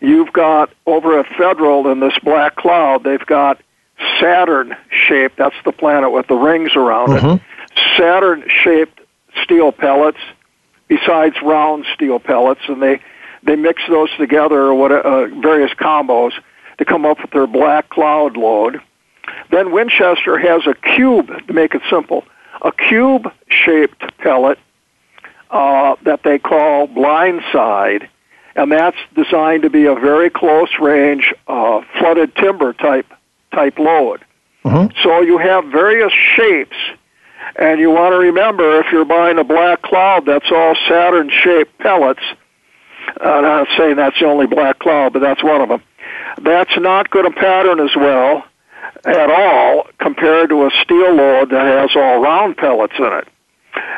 [0.00, 3.60] You've got over at Federal in this black cloud, they've got
[4.20, 7.36] Saturn shaped, that's the planet with the rings around mm-hmm.
[7.36, 7.42] it,
[7.96, 9.00] Saturn shaped
[9.42, 10.18] steel pellets
[10.88, 13.00] besides round steel pellets, and they
[13.42, 16.32] they mix those together or what uh, various combos
[16.78, 18.80] to come up with their black cloud load.
[19.50, 22.24] Then Winchester has a cube, to make it simple,
[22.62, 24.58] a cube shaped pellet
[25.50, 28.08] uh, that they call blindside,
[28.56, 33.06] and that's designed to be a very close range uh, flooded timber type
[33.52, 34.24] type load.
[34.64, 34.96] Mm-hmm.
[35.02, 36.76] So you have various shapes,
[37.56, 41.78] and you want to remember if you're buying a black cloud, that's all Saturn shaped
[41.78, 42.22] pellets.
[43.20, 45.82] I'm not saying that's the only black cloud, but that's one of them.
[46.42, 48.44] That's not going to pattern as well
[49.04, 53.28] at all compared to a steel load that has all round pellets in it.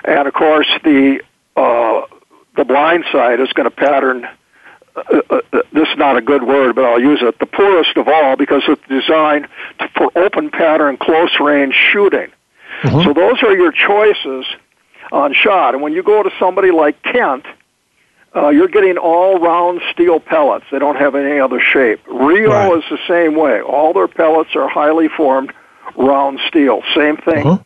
[0.04, 1.20] And of course, the
[1.56, 2.02] uh,
[2.56, 4.26] the blind side is going to pattern.
[4.96, 7.38] Uh, uh, uh, this is not a good word, but I'll use it.
[7.38, 12.30] The poorest of all because it's designed to, for open pattern, close range shooting.
[12.82, 13.02] Mm-hmm.
[13.04, 14.46] So those are your choices
[15.12, 15.74] on shot.
[15.74, 17.46] And when you go to somebody like Kent,
[18.34, 20.64] uh, you're getting all round steel pellets.
[20.70, 22.00] They don't have any other shape.
[22.06, 22.78] Rio right.
[22.78, 23.60] is the same way.
[23.60, 25.52] All their pellets are highly formed
[25.96, 26.82] round steel.
[26.94, 27.46] Same thing.
[27.46, 27.62] Uh-huh.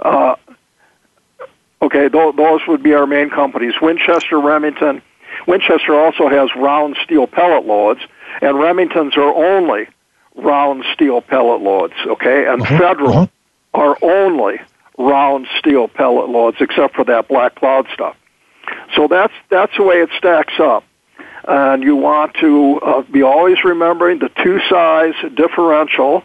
[0.00, 0.36] Uh,
[1.82, 3.74] okay, th- those would be our main companies.
[3.80, 5.02] Winchester, Remington.
[5.46, 8.00] Winchester also has round steel pellet loads,
[8.40, 9.88] and Remington's are only
[10.34, 11.94] round steel pellet loads.
[12.06, 12.78] Okay, and uh-huh.
[12.78, 13.26] Federal uh-huh.
[13.74, 14.60] are only
[14.98, 18.16] round steel pellet loads, except for that black cloud stuff.
[18.94, 20.84] So that's that's the way it stacks up.
[21.46, 26.24] And you want to uh, be always remembering the two size differential,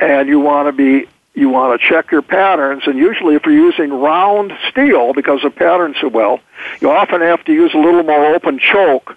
[0.00, 2.82] and you want to be you want to check your patterns.
[2.86, 6.40] And usually, if you're using round steel because the patterns so well,
[6.80, 9.16] you often have to use a little more open choke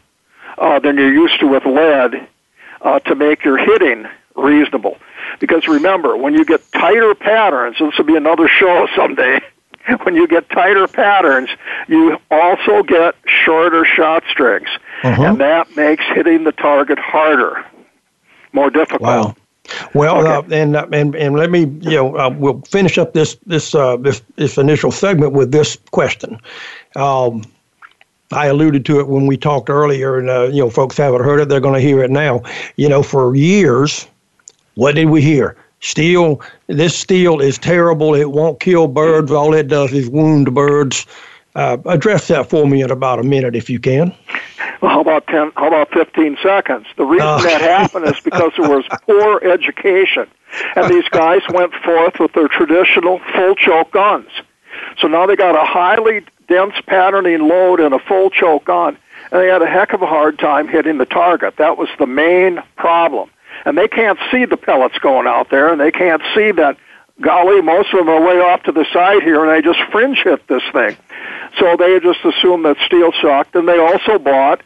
[0.58, 2.28] uh, than you're used to with lead
[2.82, 4.98] uh, to make your hitting reasonable.
[5.40, 9.42] Because remember, when you get tighter patterns, this will be another show someday.
[10.04, 11.50] when you get tighter patterns,
[11.88, 14.70] you also get shorter shot strings,
[15.04, 15.24] uh-huh.
[15.24, 17.66] and that makes hitting the target harder,
[18.54, 19.02] more difficult.
[19.02, 19.36] Wow.
[19.94, 20.56] Well, okay.
[20.56, 23.74] uh, and uh, and and let me you know uh, we'll finish up this this
[23.74, 26.40] uh, this this initial segment with this question.
[26.96, 27.44] Um,
[28.34, 31.40] I alluded to it when we talked earlier, and uh, you know, folks haven't heard
[31.40, 32.42] it; they're going to hear it now.
[32.76, 34.08] You know, for years,
[34.76, 35.58] what did we hear?
[35.82, 38.14] Steel, this steel is terrible.
[38.14, 39.32] It won't kill birds.
[39.32, 41.08] All it does is wound birds.
[41.56, 44.16] Uh, address that for me in about a minute, if you can.
[44.80, 45.52] Well, how about ten?
[45.56, 46.86] How about fifteen seconds?
[46.96, 47.40] The reason uh.
[47.40, 50.28] that happened is because there was poor education,
[50.76, 54.30] and these guys went forth with their traditional full choke guns.
[55.00, 58.98] So now they got a highly dense patterning load and a full choke gun,
[59.32, 61.58] and they had a heck of a hard time hitting the target.
[61.58, 63.30] That was the main problem
[63.66, 66.78] and they can't see the pellets going out there, and they can't see that.
[67.20, 70.18] Golly, most of them are way off to the side here, and they just fringe
[70.24, 70.98] hit this thing.
[71.60, 74.62] So they just assume that steel sucked, and they also bought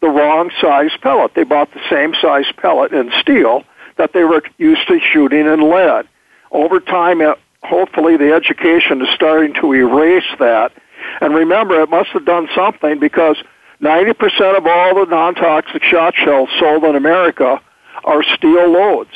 [0.00, 1.34] the wrong size pellet.
[1.34, 3.64] They bought the same size pellet in steel
[3.96, 6.08] that they were used to shooting in lead.
[6.50, 7.20] Over time,
[7.62, 10.72] hopefully, the education is starting to erase that.
[11.20, 13.36] And remember, it must have done something because
[13.82, 17.60] 90% of all the non-toxic shot shells sold in America
[18.08, 19.10] are steel loads.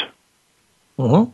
[0.99, 1.27] Uh-huh.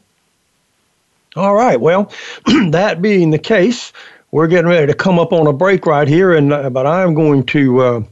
[1.36, 1.80] All right.
[1.80, 2.10] Well,
[2.70, 3.92] that being the case,
[4.30, 7.14] we're getting ready to come up on a break right here, and uh, but I'm
[7.14, 7.80] going to.
[7.80, 8.02] Uh,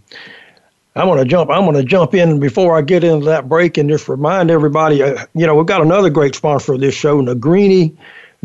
[0.95, 1.51] I'm going to jump.
[1.51, 5.03] I'm going to jump in before I get into that break and just remind everybody.
[5.03, 7.95] Uh, you know, we've got another great sponsor of this show, Negrini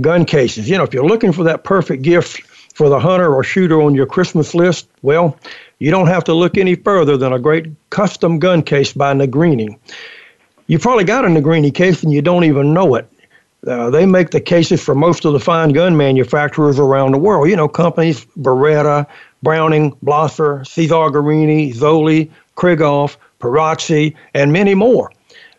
[0.02, 0.70] Gun Cases.
[0.70, 2.42] You know, if you're looking for that perfect gift
[2.74, 5.38] for the hunter or shooter on your Christmas list, well,
[5.80, 9.78] you don't have to look any further than a great custom gun case by Negrini.
[10.72, 13.06] You probably got a Negrini case and you don't even know it.
[13.68, 17.50] Uh, they make the cases for most of the fine gun manufacturers around the world.
[17.50, 19.06] You know, companies Beretta,
[19.44, 25.12] Browning, Blaser, Caesar Guerini, Zoli, Krieghoff, Perazzi, and many more.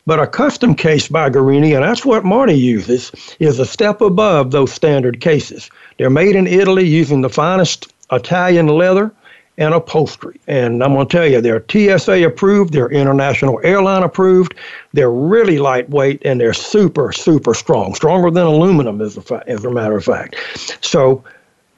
[0.07, 4.51] But a custom case by Guerrini, and that's what Marty uses, is a step above
[4.51, 5.71] those standard cases.
[5.99, 9.13] They're made in Italy using the finest Italian leather
[9.59, 10.41] and upholstery.
[10.47, 14.55] And I'm going to tell you, they're TSA approved, they're international airline approved,
[14.93, 19.65] they're really lightweight, and they're super, super strong, stronger than aluminum, as a, fa- as
[19.65, 20.37] a matter of fact.
[20.81, 21.23] So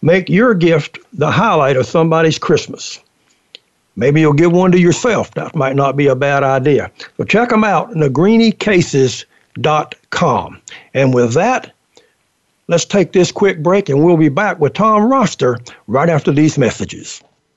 [0.03, 3.01] make your gift the highlight of somebody's Christmas.
[3.97, 5.33] Maybe you'll give one to yourself.
[5.35, 6.91] That might not be a bad idea.
[7.17, 10.61] So check them out, negrinicases.com.
[10.95, 11.73] And with that,
[12.67, 16.59] let's take this quick break and we'll be back with Tom Roster right after these
[16.59, 17.23] messages.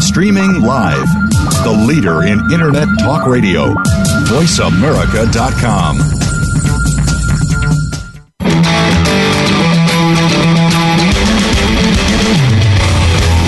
[0.00, 1.06] Streaming live.
[1.64, 3.74] The leader in Internet talk radio.
[4.28, 5.98] VoiceAmerica.com.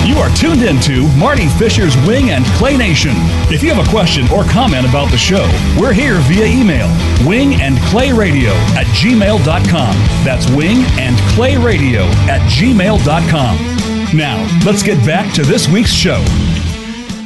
[0.05, 3.11] You are tuned into Marty Fisher's Wing and Clay Nation.
[3.51, 5.45] If you have a question or comment about the show,
[5.79, 6.87] we're here via email
[7.27, 9.95] wing and clay radio at gmail.com.
[10.23, 13.76] That's wing and clay radio at gmail.com.
[14.17, 16.17] Now, let's get back to this week's show.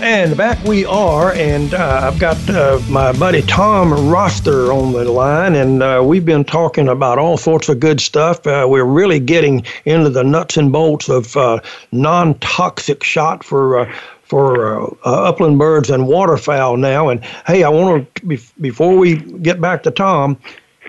[0.01, 5.09] And back we are, and uh, I've got uh, my buddy Tom Roster on the
[5.09, 8.45] line, and uh, we've been talking about all sorts of good stuff.
[8.45, 11.61] Uh, we're really getting into the nuts and bolts of uh,
[11.93, 17.07] non-toxic shot for uh, for upland birds and waterfowl now.
[17.07, 20.37] And hey, I want to before we get back to Tom,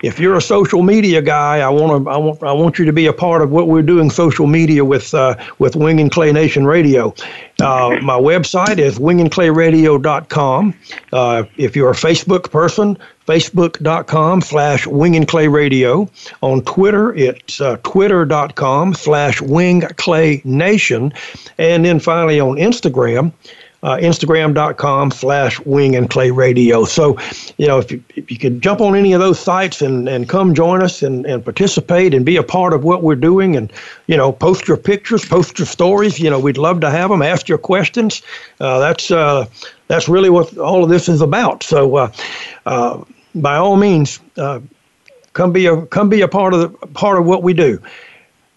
[0.03, 2.93] if you're a social media guy, I want to I want I want you to
[2.93, 6.31] be a part of what we're doing social media with uh, with Wing and Clay
[6.33, 7.15] Nation Radio.
[7.61, 10.73] Uh, my website is wingandclayradio.com.
[11.13, 16.09] Uh, if you're a Facebook person, facebook.com slash wing and clay radio.
[16.41, 21.13] On Twitter, it's uh, twitter.com slash wing clay nation.
[21.57, 23.31] And then finally on Instagram,
[23.83, 26.85] uh, Instagram.com slash Wing and Clay Radio.
[26.85, 27.19] So,
[27.57, 30.27] you know, if you, if you could jump on any of those sites and, and
[30.27, 33.71] come join us and, and participate and be a part of what we're doing and,
[34.07, 37.21] you know, post your pictures, post your stories, you know, we'd love to have them.
[37.21, 38.21] Ask your questions.
[38.59, 39.45] Uh, that's, uh,
[39.87, 41.61] that's really what all of this is about.
[41.61, 42.11] So, uh,
[42.65, 43.03] uh,
[43.35, 44.61] by all means, uh,
[45.33, 47.81] come be a come be a part of the part of what we do.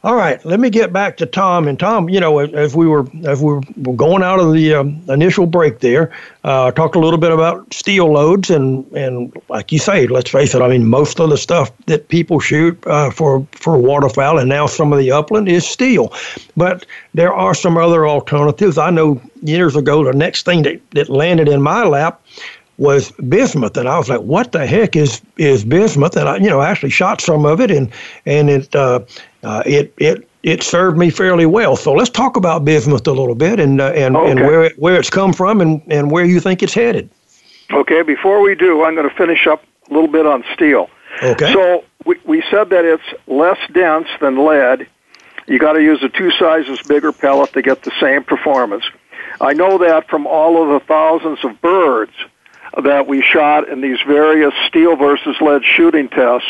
[0.06, 1.66] All right, let me get back to Tom.
[1.66, 5.02] And Tom, you know, as we were as we were going out of the um,
[5.08, 6.12] initial break there,
[6.44, 10.54] uh, talked a little bit about steel loads, and and like you say, let's face
[10.54, 10.62] it.
[10.62, 14.66] I mean, most of the stuff that people shoot uh, for for waterfowl, and now
[14.66, 16.14] some of the upland is steel,
[16.56, 18.78] but there are some other alternatives.
[18.78, 22.22] I know years ago, the next thing that, that landed in my lap
[22.78, 26.48] was bismuth, and I was like, "What the heck is is bismuth?" And I, you
[26.48, 27.90] know, actually shot some of it, and
[28.26, 29.00] and it uh,
[29.42, 31.76] uh, it it it served me fairly well.
[31.76, 34.30] So let's talk about bismuth a little bit and uh, and, okay.
[34.30, 37.10] and where it, where it's come from and, and where you think it's headed.
[37.72, 40.88] Okay, before we do, I'm going to finish up a little bit on steel.
[41.22, 41.52] Okay.
[41.52, 44.86] So we we said that it's less dense than lead.
[45.48, 48.84] You got to use a two sizes bigger pellet to get the same performance.
[49.40, 52.12] I know that from all of the thousands of birds
[52.82, 56.48] that we shot in these various steel versus lead shooting tests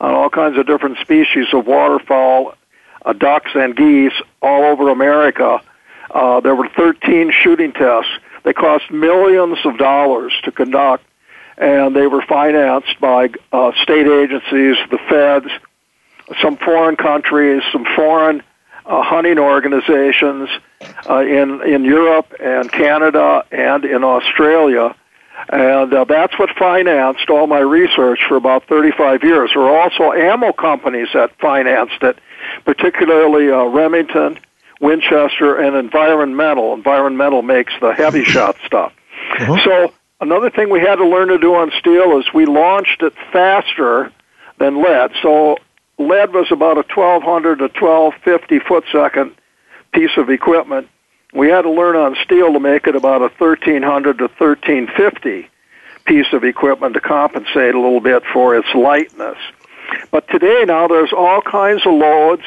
[0.00, 2.54] on all kinds of different species of waterfowl,
[3.04, 5.60] uh, ducks, and geese all over America.
[6.10, 8.10] Uh, there were 13 shooting tests.
[8.42, 11.04] They cost millions of dollars to conduct,
[11.58, 15.48] and they were financed by uh, state agencies, the feds,
[16.40, 18.42] some foreign countries, some foreign
[18.86, 20.48] uh, hunting organizations
[21.08, 24.94] uh, in in Europe and Canada and in Australia
[25.48, 29.50] and uh, that's what financed all my research for about 35 years.
[29.54, 32.18] There were also ammo companies that financed it,
[32.64, 34.38] particularly uh, Remington,
[34.80, 36.74] Winchester, and Environ-Metal.
[36.74, 38.92] Environ-Metal makes the heavy shot stuff.
[39.38, 39.64] Uh-huh.
[39.64, 43.12] So another thing we had to learn to do on steel is we launched it
[43.32, 44.12] faster
[44.58, 45.12] than lead.
[45.22, 45.58] So
[45.98, 49.34] lead was about a 1200 to 1250 foot second
[49.92, 50.88] piece of equipment.
[51.36, 55.50] We had to learn on steel to make it about a 1300 to 1350
[56.06, 59.36] piece of equipment to compensate a little bit for its lightness.
[60.10, 62.42] But today now there's all kinds of loads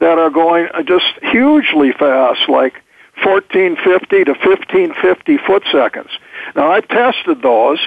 [0.00, 2.74] that are going just hugely fast, like
[3.24, 6.10] 1450 to 1550 foot seconds.
[6.54, 7.78] Now I've tested those,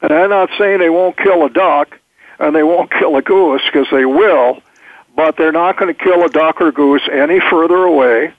[0.00, 2.00] and I'm not saying they won't kill a duck
[2.38, 4.62] and they won't kill a goose because they will,
[5.14, 8.32] but they're not going to kill a duck or goose any further away.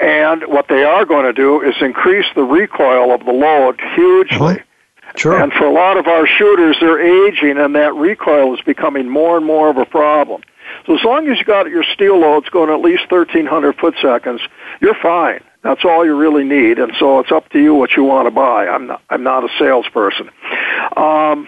[0.00, 4.54] And what they are going to do is increase the recoil of the load hugely.
[4.54, 4.58] Uh-huh.
[5.16, 5.40] Sure.
[5.40, 9.36] And for a lot of our shooters, they're aging, and that recoil is becoming more
[9.36, 10.42] and more of a problem.
[10.86, 14.40] So as long as you got your steel loads going at least 1,300 foot seconds,
[14.80, 15.40] you're fine.
[15.62, 18.30] That's all you really need, and so it's up to you what you want to
[18.32, 18.66] buy.
[18.66, 20.28] I'm not, I'm not a salesperson.
[20.96, 21.46] Um,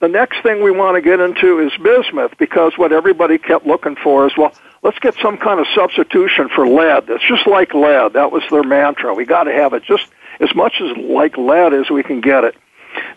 [0.00, 3.96] the next thing we want to get into is bismuth because what everybody kept looking
[3.96, 4.54] for is well,
[4.84, 7.08] let's get some kind of substitution for lead.
[7.08, 8.12] It's just like lead.
[8.12, 9.14] That was their mantra.
[9.14, 10.06] We got to have it just
[10.38, 12.54] as much as like lead as we can get it.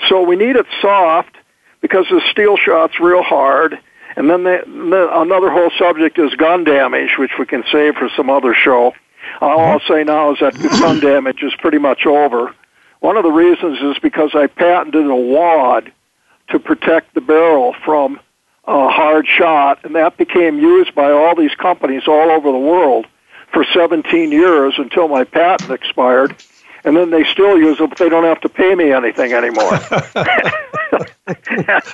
[0.08, 1.36] So we need it soft
[1.82, 3.78] because the steel shot's real hard.
[4.16, 8.10] And then the, the, another whole subject is gun damage, which we can save for
[8.16, 8.94] some other show.
[9.42, 12.56] All I'll say now is that gun damage is pretty much over.
[13.02, 15.92] One of the reasons is because I patented a wad
[16.50, 18.20] to protect the barrel from
[18.68, 23.06] a hard shot, and that became used by all these companies all over the world
[23.54, 26.36] for 17 years until my patent expired
[26.88, 29.72] and then they still use it, but they don't have to pay me anything anymore.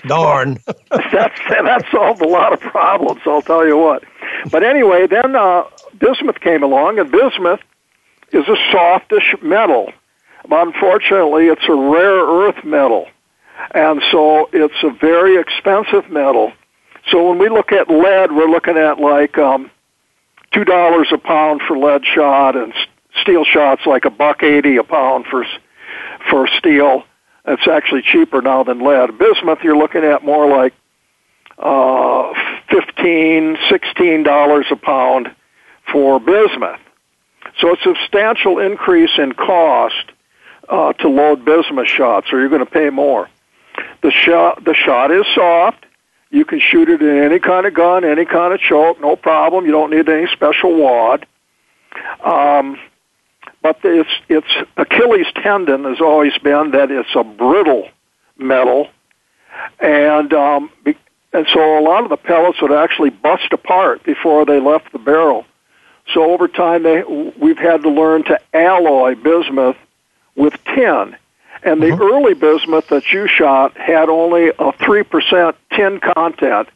[0.06, 0.60] Darn.
[1.12, 3.22] that's that solved a lot of problems.
[3.26, 4.04] I'll tell you what.
[4.52, 5.64] But anyway, then uh,
[5.98, 7.62] bismuth came along, and bismuth
[8.32, 9.92] is a softish metal.
[10.48, 13.08] But unfortunately, it's a rare earth metal,
[13.74, 16.54] and so it's a very expensive metal.
[17.12, 19.70] So when we look at lead, we're looking at like um,
[20.54, 22.74] two dollars a pound for lead shot, and
[23.22, 25.46] steel shots like a buck eighty a pound for
[26.30, 27.04] for steel.
[27.46, 29.18] It's actually cheaper now than lead.
[29.18, 30.74] Bismuth, you're looking at more like
[31.60, 32.34] uh,
[32.70, 35.30] fifteen, sixteen dollars a pound
[35.92, 36.80] for bismuth.
[37.60, 40.06] So a substantial increase in cost
[40.70, 43.30] uh, to load bismuth shots, or you're going to pay more.
[44.02, 45.86] The shot, the shot is soft.
[46.34, 49.68] You can shoot it in any kind of gun, any kind of choke, no problem.
[49.68, 51.28] You don't need any special wad.
[52.24, 52.80] Um,
[53.62, 57.88] but its its Achilles tendon has always been that it's a brittle
[58.36, 58.90] metal,
[59.80, 60.72] and um,
[61.34, 64.98] and so a lot of the pellets would actually bust apart before they left the
[64.98, 65.46] barrel.
[66.16, 69.78] So over time, they, we've had to learn to alloy bismuth
[70.36, 71.16] with tin.
[71.66, 72.04] And the uh-huh.
[72.04, 76.70] early bismuth that you shot had only a three percent tin content,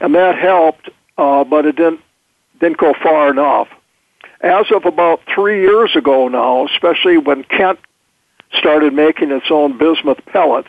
[0.00, 2.00] and that helped, uh, but it didn't
[2.60, 3.68] didn't go far enough
[4.42, 7.78] as of about three years ago now, especially when Kent
[8.52, 10.68] started making its own bismuth pellets,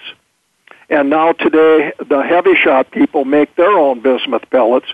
[0.89, 4.86] and now today the Hevi-Shot people make their own bismuth pellets,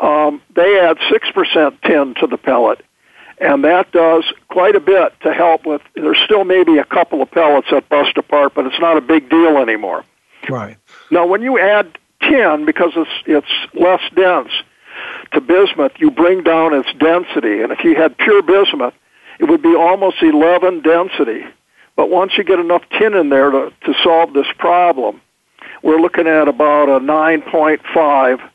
[0.00, 2.84] um, they add 6% tin to the pellet.
[3.42, 5.82] And that does quite a bit to help with.
[5.94, 9.28] There's still maybe a couple of pellets that bust apart, but it's not a big
[9.28, 10.04] deal anymore.
[10.48, 10.76] Right.
[11.10, 14.52] Now, when you add tin, because it's it's less dense,
[15.32, 17.62] to bismuth, you bring down its density.
[17.62, 18.94] And if you had pure bismuth,
[19.40, 21.44] it would be almost 11 density.
[21.96, 25.20] But once you get enough tin in there to, to solve this problem,
[25.82, 28.50] we're looking at about a 9.5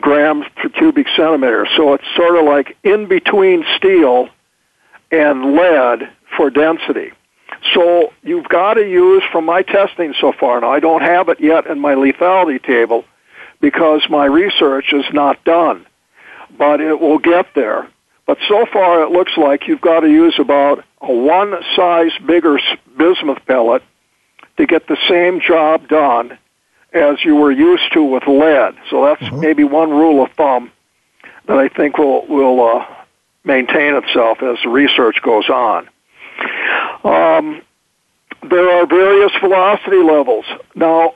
[0.00, 1.66] grams per cubic centimeter.
[1.76, 4.28] So it's sort of like in between steel
[5.10, 7.12] and lead for density.
[7.72, 11.40] So you've got to use, from my testing so far, now I don't have it
[11.40, 13.04] yet in my lethality table
[13.60, 15.86] because my research is not done
[16.56, 17.88] but it will get there.
[18.26, 22.58] But so far, it looks like you've got to use about a one size bigger
[22.96, 23.82] bismuth pellet
[24.56, 26.38] to get the same job done
[26.94, 28.76] as you were used to with lead.
[28.88, 29.40] So that's mm-hmm.
[29.40, 30.70] maybe one rule of thumb
[31.46, 32.86] that I think will will uh,
[33.44, 35.88] maintain itself as the research goes on.
[37.04, 37.62] Um,
[38.48, 40.44] there are various velocity levels.
[40.74, 41.14] Now,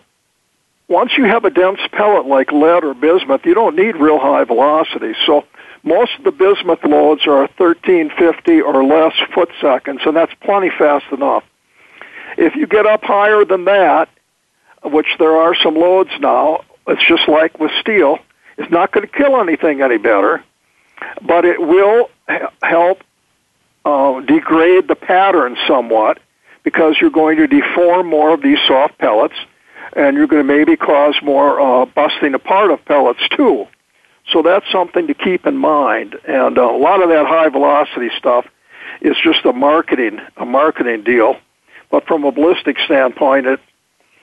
[0.89, 4.45] once you have a dense pellet like lead or bismuth, you don't need real high
[4.45, 5.15] velocity.
[5.27, 5.45] So
[5.83, 11.07] most of the bismuth loads are 1350 or less foot seconds, and that's plenty fast
[11.13, 11.45] enough.
[12.37, 14.09] If you get up higher than that,
[14.85, 18.19] which there are some loads now, it's just like with steel,
[18.57, 20.43] it's not going to kill anything any better,
[21.23, 22.11] but it will
[22.63, 23.03] help
[23.85, 26.19] uh, degrade the pattern somewhat
[26.63, 29.35] because you're going to deform more of these soft pellets
[29.95, 33.67] and you're going to maybe cause more uh, busting apart of pellets too.
[34.31, 36.17] So that's something to keep in mind.
[36.27, 38.47] And uh, a lot of that high velocity stuff
[39.01, 41.37] is just a marketing a marketing deal.
[41.91, 43.61] But from a ballistic standpoint, it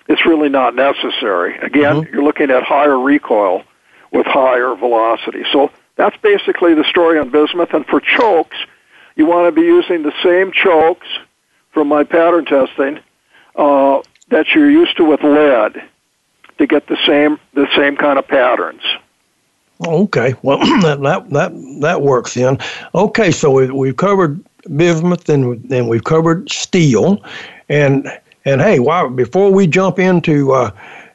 [0.07, 1.57] it's really not necessary.
[1.57, 2.13] Again, mm-hmm.
[2.13, 3.63] you're looking at higher recoil
[4.11, 5.43] with higher velocity.
[5.51, 7.73] So that's basically the story on bismuth.
[7.73, 8.57] And for chokes,
[9.15, 11.07] you want to be using the same chokes
[11.71, 12.99] from my pattern testing
[13.55, 15.81] uh, that you're used to with lead
[16.57, 18.81] to get the same the same kind of patterns.
[19.85, 22.57] Okay, well that that that, that works then.
[22.93, 24.43] Okay, so we, we've covered
[24.75, 27.23] bismuth and and we've covered steel,
[27.67, 28.07] and
[28.45, 30.71] and hey, why before we jump into uh,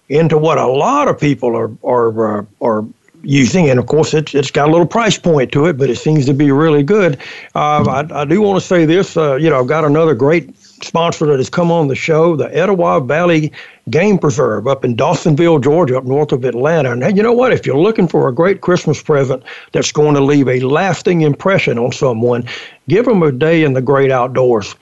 [0.09, 2.85] into what a lot of people are are uh, are
[3.23, 5.97] using, and of course it's it's got a little price point to it, but it
[5.97, 7.19] seems to be really good.
[7.55, 9.17] Uh, I, I do want to say this.
[9.17, 12.47] Uh, you know, I've got another great sponsor that has come on the show, the
[12.57, 13.53] Etowah Valley
[13.91, 16.93] Game Preserve up in Dawsonville, Georgia, up north of Atlanta.
[16.93, 17.53] And you know what?
[17.53, 21.79] If you're looking for a great Christmas present that's going to leave a lasting impression
[21.79, 22.45] on someone,
[22.89, 24.75] give them a day in the great outdoors.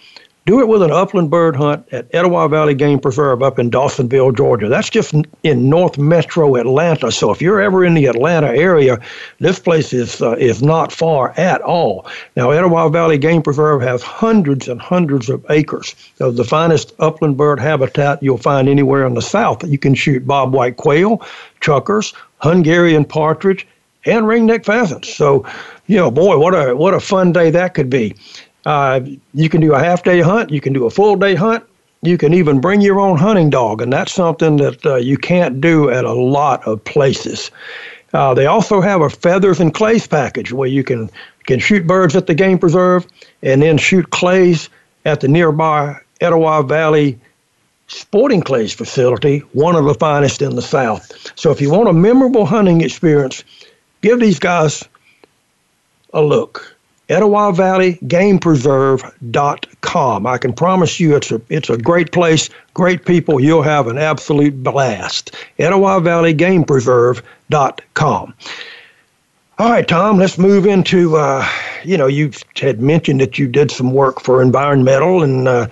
[0.49, 4.35] Do it with an upland bird hunt at Etowah Valley Game Preserve up in Dawsonville,
[4.35, 4.67] Georgia.
[4.67, 7.13] That's just in North Metro Atlanta.
[7.13, 8.99] So if you're ever in the Atlanta area,
[9.41, 12.07] this place is uh, is not far at all.
[12.35, 17.37] Now, Etowah Valley Game Preserve has hundreds and hundreds of acres of the finest upland
[17.37, 19.63] bird habitat you'll find anywhere in the South.
[19.65, 21.19] You can shoot bobwhite quail,
[21.61, 23.67] chukars, Hungarian partridge,
[24.07, 25.15] and ringneck pheasants.
[25.15, 25.45] So,
[25.89, 28.15] you know, boy, what a what a fun day that could be.
[28.69, 29.01] Uh,
[29.33, 31.65] you can do a half day hunt, you can do a full day hunt,
[32.03, 35.59] you can even bring your own hunting dog, and that's something that uh, you can't
[35.59, 37.51] do at a lot of places.
[38.13, 41.09] Uh, they also have a feathers and clays package where you can
[41.47, 43.07] can shoot birds at the game preserve
[43.43, 44.69] and then shoot clays
[45.07, 47.19] at the nearby Etowah Valley
[47.87, 51.33] Sporting Clays facility, one of the finest in the South.
[51.37, 53.45] So if you want a memorable hunting experience,
[54.03, 54.85] give these guys
[56.13, 56.77] a look.
[57.09, 60.27] Etowah Valley Game Preserve.com.
[60.27, 63.41] I can promise you it's a, it's a great place, great people.
[63.41, 65.35] You'll have an absolute blast.
[65.59, 68.35] Etowah Valley Game Preserve.com.
[69.59, 71.45] All right, Tom, let's move into, uh,
[71.83, 75.67] you know, you had mentioned that you did some work for Environ-Metal and, uh,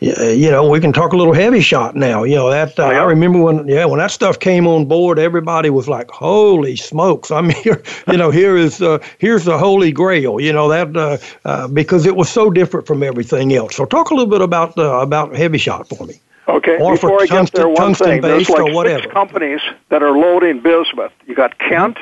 [0.00, 2.22] you know, we can talk a little Hevi-Shot now.
[2.22, 5.70] You know that uh, I remember when yeah when that stuff came on board, everybody
[5.70, 10.38] was like, "Holy smokes!" I mean, you know, here is uh, here's the holy grail.
[10.40, 13.74] You know that uh, uh, because it was so different from everything else.
[13.74, 16.20] So talk a little bit about uh, about Hevi-Shot for me.
[16.46, 19.02] Okay, or before I tungsten, get there, one thing: there's like whatever.
[19.02, 21.12] six companies that are loading bismuth.
[21.26, 21.98] You got Kent,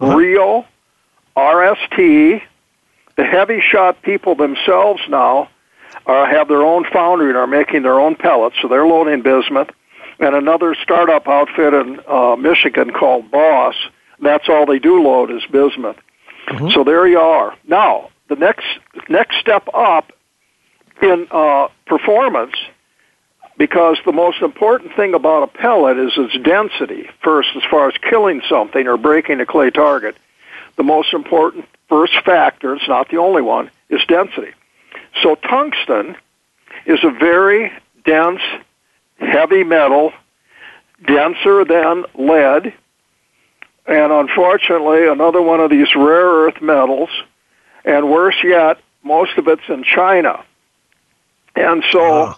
[0.00, 0.16] uh-huh.
[0.16, 0.64] Rio,
[1.36, 2.40] RST,
[3.16, 5.48] the Hevi-Shot people themselves now
[6.06, 9.70] uh, have their own foundry and are making their own pellets, so they're loading bismuth.
[10.18, 13.74] And another startup outfit in uh, Michigan called Boss,
[14.20, 15.96] that's all they do load is bismuth.
[16.48, 16.70] Mm-hmm.
[16.70, 17.56] So there you are.
[17.66, 18.66] Now, the next
[19.08, 20.12] next step up
[21.00, 22.54] in uh, performance,
[23.58, 27.08] because the most important thing about a pellet is its density.
[27.22, 30.16] First, as far as killing something or breaking a clay target,
[30.76, 34.52] the most important first factor, it's not the only one, is density.
[35.22, 36.16] So tungsten
[36.86, 37.72] is a very
[38.04, 38.40] dense,
[39.18, 40.12] heavy metal,
[41.06, 42.72] denser than lead,
[43.86, 47.10] and unfortunately, another one of these rare earth metals,
[47.84, 50.44] and worse yet, most of it's in China.
[51.56, 52.34] And so,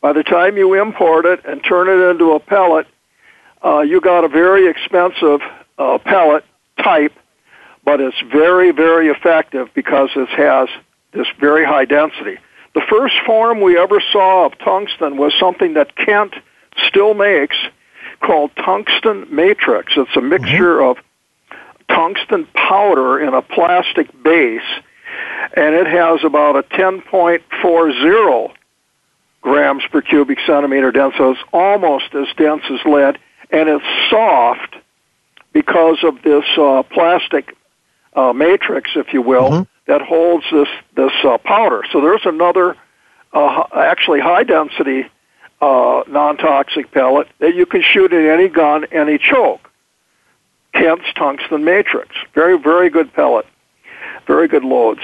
[0.00, 2.86] by the time you import it and turn it into a pellet,
[3.64, 5.40] uh, you got a very expensive
[5.78, 6.44] uh, pellet
[6.82, 7.12] type,
[7.84, 10.68] but it's very, very effective because it has
[11.12, 12.38] this very high density.
[12.74, 16.34] The first form we ever saw of tungsten was something that Kent
[16.86, 17.56] still makes
[18.20, 19.94] called tungsten matrix.
[19.96, 20.98] It's a mixture mm-hmm.
[20.98, 21.04] of
[21.88, 24.60] tungsten powder in a plastic base,
[25.56, 28.52] and it has about a 10.40
[29.40, 31.18] grams per cubic centimeter density.
[31.18, 33.18] so it's almost as dense as lead,
[33.50, 34.76] and it's soft
[35.52, 37.56] because of this uh, plastic
[38.14, 39.50] uh, matrix, if you will.
[39.50, 41.82] Mm-hmm that holds this this uh, powder.
[41.90, 42.76] So there's another
[43.32, 45.10] uh, actually high density
[45.60, 49.68] uh, non toxic pellet that you can shoot at any gun, any choke.
[50.72, 53.46] Kent's tungsten matrix, very very good pellet,
[54.26, 55.00] very good loads,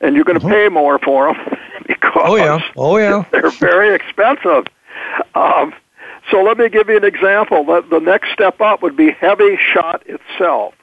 [0.00, 0.54] and you're going to mm-hmm.
[0.54, 1.56] pay more for them
[1.86, 4.66] because oh yeah, oh yeah, they're very expensive.
[5.34, 5.72] Um,
[6.30, 7.64] so let me give you an example.
[7.64, 10.74] The, the next step up would be heavy shot itself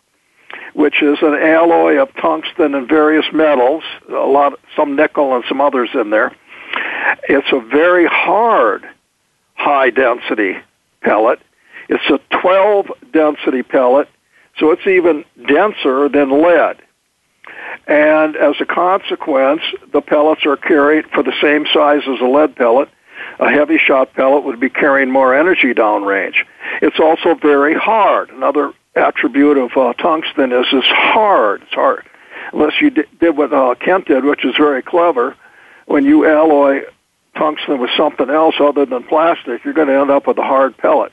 [0.76, 5.62] which is an alloy of tungsten and various metals, a lot, some nickel and some
[5.62, 6.36] others in there.
[7.30, 8.86] It's a very hard,
[9.54, 10.58] high density
[11.02, 11.40] pellet.
[11.88, 14.10] It's a 12 density pellet,
[14.58, 16.82] so it's even denser than lead.
[17.88, 19.62] And as a consequence,
[19.94, 22.90] the pellets are carried for the same size as a lead pellet.
[23.40, 26.36] A Hevi-Shot pellet would be carrying more energy downrange.
[26.82, 28.30] It's also very hard.
[28.30, 31.62] Another attribute of uh, tungsten is it's hard.
[31.64, 32.06] It's hard.
[32.54, 35.36] Unless you did what uh, Kent did, which is very clever,
[35.86, 36.82] when you alloy
[37.36, 40.78] tungsten with something else other than plastic, you're going to end up with a hard
[40.78, 41.12] pellet.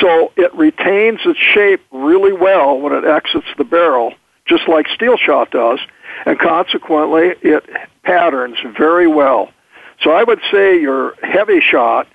[0.00, 4.12] So it retains its shape really well when it exits the barrel,
[4.46, 5.78] just like steel shot does,
[6.26, 7.64] and consequently it
[8.02, 9.50] patterns very well.
[10.02, 12.06] So I would say your Hevi-Shot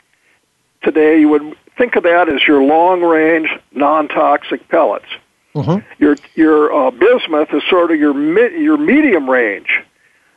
[0.84, 5.06] today, you would think of that as your long range, non toxic pellets.
[5.56, 5.86] Mm-hmm.
[6.02, 9.84] Your your uh, bismuth is sort of your mi- your medium range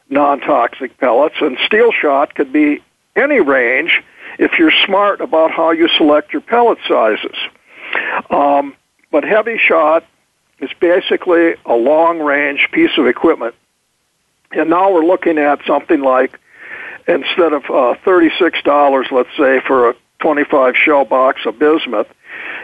[0.08, 2.82] non toxic pellets, and steel shot could be
[3.14, 4.02] any range
[4.38, 7.36] if you're smart about how you select your pellet sizes.
[8.30, 8.74] Um,
[9.10, 10.04] but Hevi-Shot
[10.60, 13.54] is basically a long range piece of equipment.
[14.52, 16.38] And now we're looking at something like
[17.08, 22.08] instead of uh, $36, let's say, for a 25 shell box of bismuth,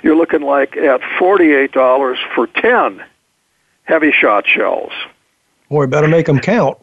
[0.03, 3.05] you're looking like at $48 for 10
[3.89, 4.93] Hevi-Shot shells.
[5.69, 6.79] Boy, better make them count.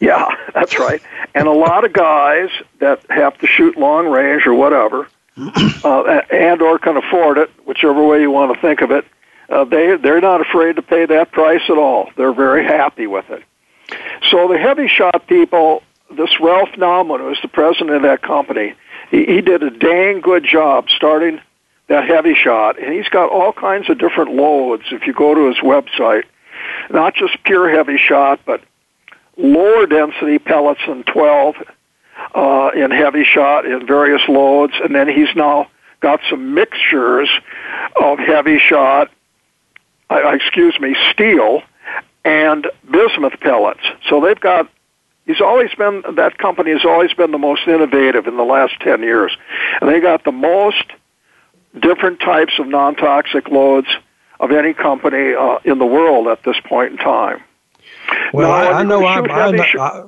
[0.00, 1.00] Yeah, that's right.
[1.34, 6.60] and a lot of guys that have to shoot long range or whatever, uh, and
[6.60, 9.06] or can afford it, whichever way you want to think of it,
[9.48, 12.10] uh, they they're not afraid to pay that price at all.
[12.16, 13.42] They're very happy with it.
[14.30, 18.74] So the Hevi-Shot people, this Ralph Nauman, who's the president of that company,
[19.12, 21.40] he, he did a dang good job starting
[21.88, 24.84] that Hevi-Shot, and he's got all kinds of different loads.
[24.90, 26.24] If you go to his website,
[26.90, 28.62] not just pure Hevi-Shot, but
[29.36, 31.56] lower density pellets than 12
[32.34, 35.68] uh, in Hevi-Shot in various loads, and then he's now
[36.00, 37.28] got some mixtures
[38.00, 39.10] of Hevi-Shot,
[40.10, 41.62] uh, excuse me, steel
[42.24, 43.82] and bismuth pellets.
[44.08, 44.68] So they've got.
[45.26, 49.02] He's always been that company has always been the most innovative in the last ten
[49.02, 49.36] years,
[49.80, 50.84] and they got the most
[51.78, 53.88] different types of non-toxic loads
[54.40, 57.42] of any company uh, in the world at this point in time.
[58.32, 60.04] Well, no, I, I know I, I, I,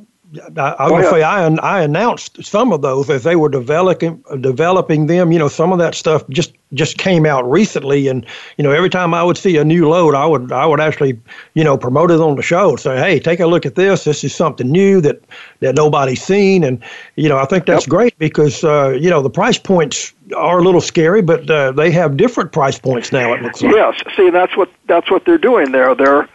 [0.56, 5.32] I would say I, I announced some of those as they were developing developing them.
[5.32, 8.26] You know, some of that stuff just just came out recently, and
[8.56, 11.20] you know, every time I would see a new load, I would I would actually
[11.54, 12.70] you know promote it on the show.
[12.70, 14.04] And say, hey, take a look at this.
[14.04, 15.22] This is something new that
[15.60, 16.82] that nobody's seen, and
[17.16, 17.90] you know, I think that's yep.
[17.90, 21.90] great because uh, you know the price points are a little scary, but uh, they
[21.90, 23.32] have different price points now.
[23.32, 23.74] It looks like.
[23.74, 25.94] Yes, see, that's what that's what they're doing there.
[25.94, 26.28] They're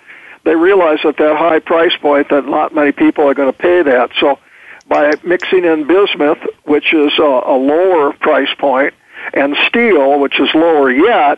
[0.49, 3.83] they realize at that high price point that not many people are going to pay
[3.83, 4.09] that.
[4.19, 4.39] So
[4.87, 8.95] by mixing in bismuth, which is a, a lower price point,
[9.35, 11.37] and steel, which is lower yet,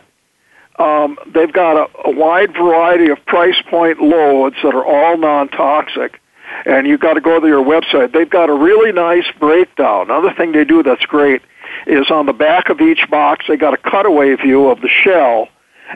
[0.78, 6.18] um, they've got a, a wide variety of price point loads that are all non-toxic.
[6.64, 8.14] And you've got to go to their website.
[8.14, 10.10] They've got a really nice breakdown.
[10.10, 11.42] Another thing they do that's great
[11.86, 15.48] is on the back of each box, they got a cutaway view of the shell,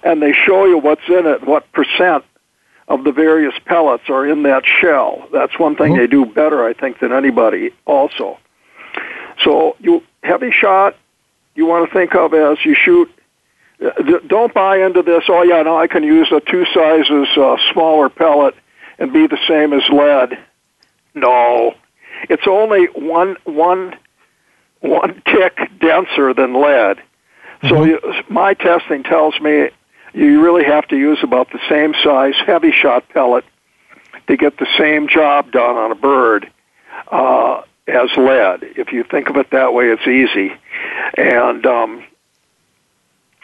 [0.02, 2.22] and they show you what's in it, what percent
[2.89, 5.28] of the various pellets are in that shell.
[5.32, 5.99] That's one thing mm-hmm.
[5.99, 8.39] they do better, I think, than anybody also.
[9.43, 10.97] So you Hevi-Shot,
[11.55, 13.11] you want to think of as you shoot.
[13.84, 13.91] Uh,
[14.26, 15.24] don't buy into this.
[15.28, 18.55] Oh yeah, no, I can use a two sizes uh, smaller pellet
[18.99, 20.39] and be the same as lead.
[21.14, 21.74] No,
[22.28, 23.97] it's only one one
[24.80, 27.03] one tick denser than lead.
[27.62, 27.89] So mm-hmm.
[27.89, 29.70] you, my testing tells me
[30.16, 33.44] you really have to use about the same size Hevi-Shot pellet
[34.28, 36.50] to get the same job done on a bird
[37.08, 38.62] uh, as lead.
[38.62, 40.52] If you think of it that way, it's easy.
[41.16, 42.04] And um,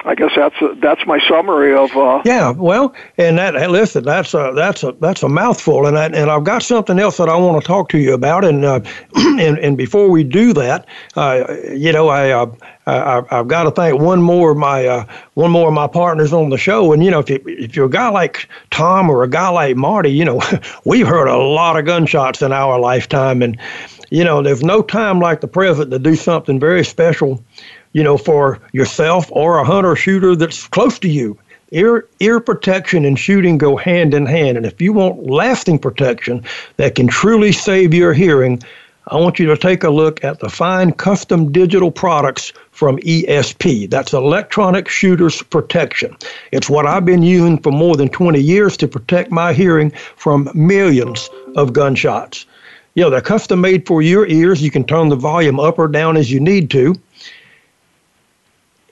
[0.05, 1.97] I guess that's a, that's my summary of.
[1.97, 6.07] Uh, yeah, well, and that listen, that's a that's a that's a mouthful, and I,
[6.07, 8.81] and I've got something else that I want to talk to you about, and uh,
[9.15, 10.87] and and before we do that,
[11.17, 12.31] uh, you know, I.
[12.31, 12.47] Uh,
[12.85, 16.33] I, I've got to thank one more of my uh, one more of my partners
[16.33, 19.23] on the show, and you know if you, if you're a guy like Tom or
[19.23, 20.43] a guy like Marty, you know
[20.85, 23.57] we've heard a lot of gunshots in our lifetime, and
[24.11, 27.45] you know there's no time like the present to do something very special
[27.93, 31.39] you know, for yourself or a hunter shooter that's close to you.
[31.71, 34.59] Ear, ear protection and shooting go hand in hand.
[34.59, 36.45] And if you want lasting protection
[36.77, 38.63] that can truly save your hearing,
[39.09, 43.91] I want you to take a look at the fine custom digital products from ESP.
[43.91, 46.17] That's Electronic Shooters Protection.
[46.53, 50.51] It's what I've been using for more than 20 years to protect my hearing from
[50.55, 52.47] millions of gunshots.
[52.95, 54.63] You know, they're custom made for your ears.
[54.63, 56.95] You can turn the volume up or down as you need to.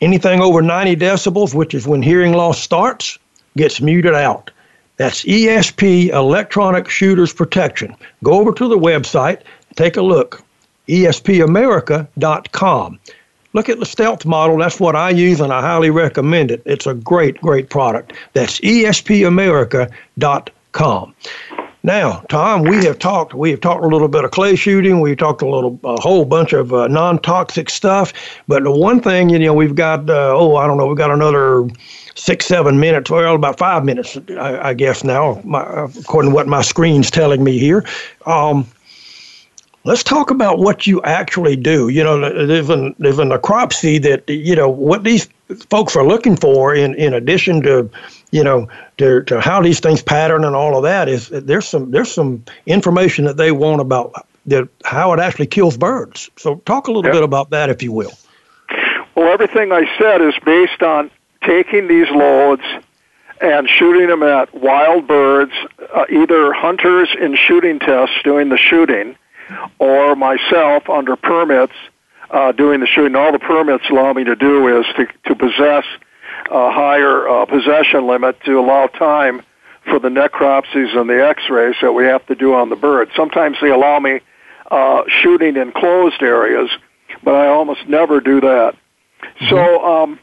[0.01, 3.19] Anything over 90 decibels, which is when hearing loss starts,
[3.57, 4.51] gets muted out.
[4.97, 7.97] That's ESP Electronic Shooters Protection.
[8.23, 9.41] Go over to the website,
[9.77, 10.43] take a look.
[10.89, 13.01] ESPAmerica.com.
[13.53, 14.59] Look at the stealth model.
[14.59, 16.63] That's what I use, and I highly recommend it.
[16.67, 18.13] It's a great, great product.
[18.33, 21.15] That's ESPAmerica.com.
[21.83, 23.33] Now, Tom, we have talked.
[23.33, 25.01] We have talked a little bit of clay shooting.
[25.01, 28.13] We've talked a little, a whole bunch of uh, non-toxic stuff.
[28.47, 30.09] But the one thing, you know, we've got.
[30.11, 30.87] Uh, oh, I don't know.
[30.87, 31.67] We've got another
[32.15, 33.11] six, seven minutes.
[33.11, 35.63] Well, about five minutes, I, I guess now, my,
[35.99, 37.87] according to what my screen's telling me here.
[38.27, 38.67] Um,
[39.85, 41.89] let's talk about what you actually do.
[41.89, 45.29] You know, there's an, there's an necropsy that, you know, what these
[45.69, 47.91] folks are looking for in, in addition to,
[48.31, 51.91] you know, to, to how these things pattern and all of that is there's some,
[51.91, 56.31] there's some information that they want about the, how it actually kills birds.
[56.37, 57.15] So talk a little yep.
[57.15, 58.13] bit about that, if you will.
[59.15, 61.11] Well, everything I said is based on
[61.45, 62.63] taking these loads
[63.41, 65.53] and shooting them at wild birds,
[65.95, 69.17] uh, either hunters in shooting tests doing the shooting,
[69.79, 71.73] or myself under permits
[72.31, 73.17] uh, doing the shooting.
[73.17, 75.85] All the permits allow me to do is to, to possess
[76.51, 79.43] a higher uh, possession limit to allow time
[79.85, 83.11] for the necropsies and the x-rays that we have to do on the bird.
[83.17, 84.21] Sometimes they allow me
[84.71, 86.71] uh, shooting in closed areas,
[87.23, 88.77] but I almost never do that.
[89.23, 89.49] Mm-hmm.
[89.49, 90.19] So um,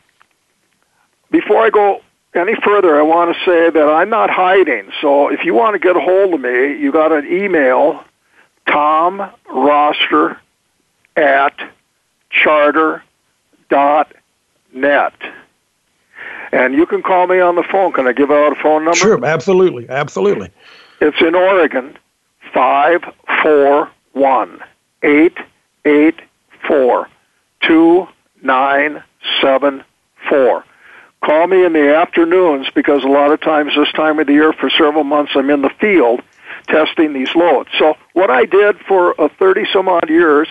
[1.32, 2.02] before I go
[2.34, 4.92] any further, I want to say that I'm not hiding.
[5.02, 8.04] So if you want to get a hold of me, you got an email
[8.68, 10.40] Tom Roster
[11.16, 11.54] at
[12.30, 13.04] charter
[13.70, 14.14] dot
[14.74, 15.14] net.
[16.52, 17.92] And you can call me on the phone.
[17.92, 18.98] Can I give out a phone number?
[18.98, 20.50] Sure, absolutely, absolutely.
[21.02, 21.98] It's in Oregon,
[22.54, 23.04] five
[23.44, 24.62] four one
[25.04, 25.38] eight
[25.86, 26.20] eight
[26.68, 27.10] four
[27.62, 28.08] two
[28.42, 29.04] nine
[29.42, 29.84] seven
[30.30, 30.64] four.
[31.24, 34.54] Call me in the afternoons because a lot of times this time of the year
[34.54, 36.22] for several months I'm in the field
[36.68, 37.70] testing these loads.
[37.78, 40.48] So what I did for a 30 some odd years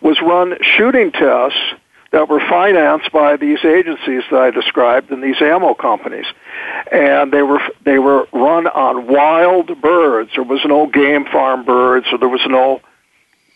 [0.00, 1.58] was run shooting tests
[2.12, 6.26] that were financed by these agencies that I described and these ammo companies.
[6.90, 10.30] And they were they were run on wild birds.
[10.34, 12.80] There was no game farm birds or there was no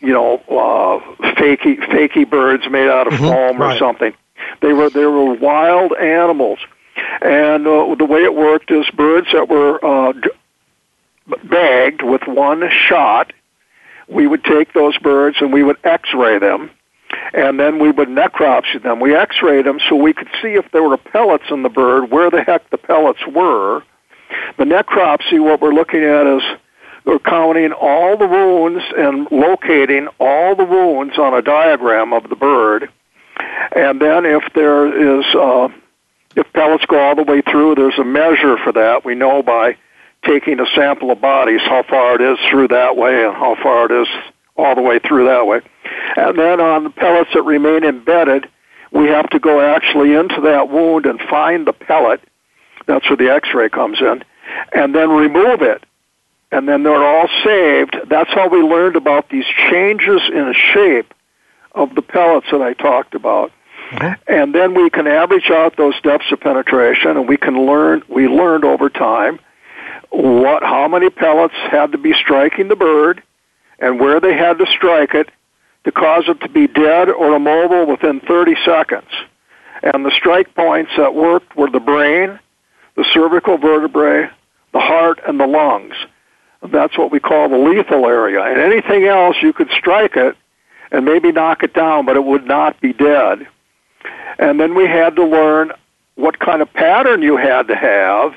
[0.05, 3.79] you know, uh, fakey fakey birds made out of mm-hmm, foam or right.
[3.79, 4.13] something.
[4.61, 6.59] They were they were wild animals,
[7.23, 10.13] and uh, the way it worked is birds that were uh,
[11.45, 13.33] bagged with one shot.
[14.09, 16.71] We would take those birds and we would x-ray them,
[17.33, 19.01] and then we would necropsy them.
[19.01, 22.31] We x-rayed them so we could see if there were pellets in the bird, where
[22.31, 23.83] the heck the pellets were.
[24.59, 26.43] The necropsy, what we're looking at is
[27.05, 32.37] we're counting all the wounds and locating all the wounds on a diagram of the
[32.37, 32.91] bird.
[33.77, 35.69] And then if there is, uh,
[36.37, 39.05] if pellets go all the way through, there's a measure for that.
[39.05, 39.77] We know by
[40.25, 43.87] taking a sample of bodies, how far it is through that way and how far
[43.87, 44.09] it is
[44.57, 45.61] all the way through that way.
[46.17, 48.49] And then on the pellets that remain embedded,
[48.91, 52.21] we have to go actually into that wound and find the pellet.
[52.87, 54.23] That's where the x-ray comes in.
[54.75, 55.85] And then remove it.
[56.53, 57.97] And then they're all saved.
[58.09, 61.13] That's how we learned about these changes in the shape
[61.73, 63.51] of the pellets that I talked about.
[64.29, 68.29] And then we can average out those depths of penetration and we can learn, we
[68.29, 69.41] learned over time
[70.11, 73.23] what how many pellets had to be striking the bird
[73.79, 75.31] and where they had to strike it
[75.85, 79.11] to cause it to be dead or immobile within 30 seconds.
[79.83, 82.39] And the strike points that worked were the brain,
[82.97, 84.31] the cervical vertebrae,
[84.73, 85.95] the heart, and the lungs.
[86.63, 88.43] That's what we call the lethal area.
[88.43, 90.37] And anything else, you could strike it
[90.91, 93.47] and maybe knock it down, but it would not be dead.
[94.39, 95.73] And then we had to learn
[96.15, 98.35] what kind of pattern you had to have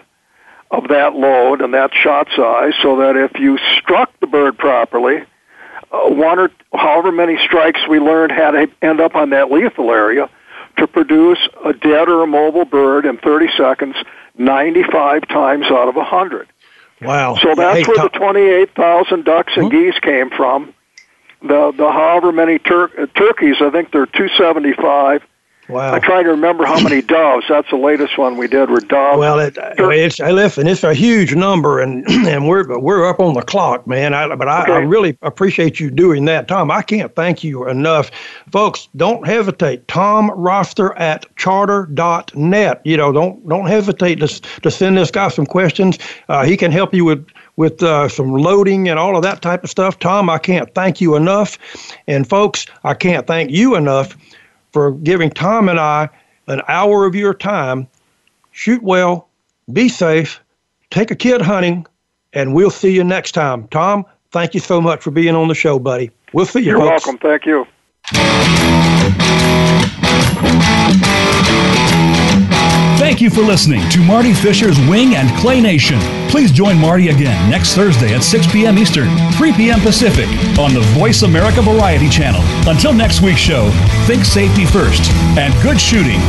[0.72, 5.24] of that load and that shot size so that if you struck the bird properly,
[5.92, 9.92] uh, one or however many strikes we learned had to end up on that lethal
[9.92, 10.30] area
[10.78, 13.96] to produce a dead or immobile bird in 30 seconds
[14.38, 16.48] 95 times out of 100.
[17.02, 17.36] Wow.
[17.36, 19.78] So that's hey, where the 28,000 ducks and hmm?
[19.78, 20.74] geese came from.
[21.42, 25.22] The the however many tur- uh, turkeys, I think they're 275
[25.70, 25.94] Wow.
[25.94, 27.46] I try to remember how many doves.
[27.50, 28.70] That's the latest one we did.
[28.70, 29.20] Were doves.
[29.20, 30.66] Well, it, it's I listen.
[30.66, 34.14] It's a huge number, and and we're we're up on the clock, man.
[34.14, 34.74] I, but I, okay.
[34.74, 36.72] I really appreciate you doing that, Tom.
[36.72, 38.12] I can't thank you enough,
[38.52, 38.88] folks.
[38.96, 39.88] Don't hesitate.
[39.88, 42.82] Tom Roster at charter.net.
[42.86, 44.28] You know, don't don't hesitate to
[44.62, 46.00] to send this guy some questions.
[46.30, 49.66] Uh, he can help you with with uh, some loading and all of that type
[49.66, 50.00] of stuff.
[50.00, 51.58] Tom, I can't thank you enough,
[52.08, 54.16] and folks, I can't thank you enough
[54.78, 56.08] for giving Tom and I
[56.46, 57.88] an hour of your time.
[58.52, 59.28] Shoot well,
[59.74, 60.40] be safe,
[60.92, 61.88] take a kid hunting,
[62.34, 63.68] and we'll see you next time.
[63.70, 66.12] Tom, thank you so much for being on the show, buddy.
[66.32, 66.78] We'll see you.
[66.78, 67.08] You're folks.
[67.08, 67.18] welcome.
[67.18, 67.66] Thank you.
[73.18, 75.98] Thank you for listening to Marty Fisher's Wing and Clay Nation.
[76.30, 78.78] Please join Marty again next Thursday at 6 p.m.
[78.78, 79.80] Eastern, 3 p.m.
[79.80, 80.28] Pacific
[80.60, 82.44] on the Voice America Variety Channel.
[82.70, 83.72] Until next week's show,
[84.06, 86.20] think safety first and good shooting.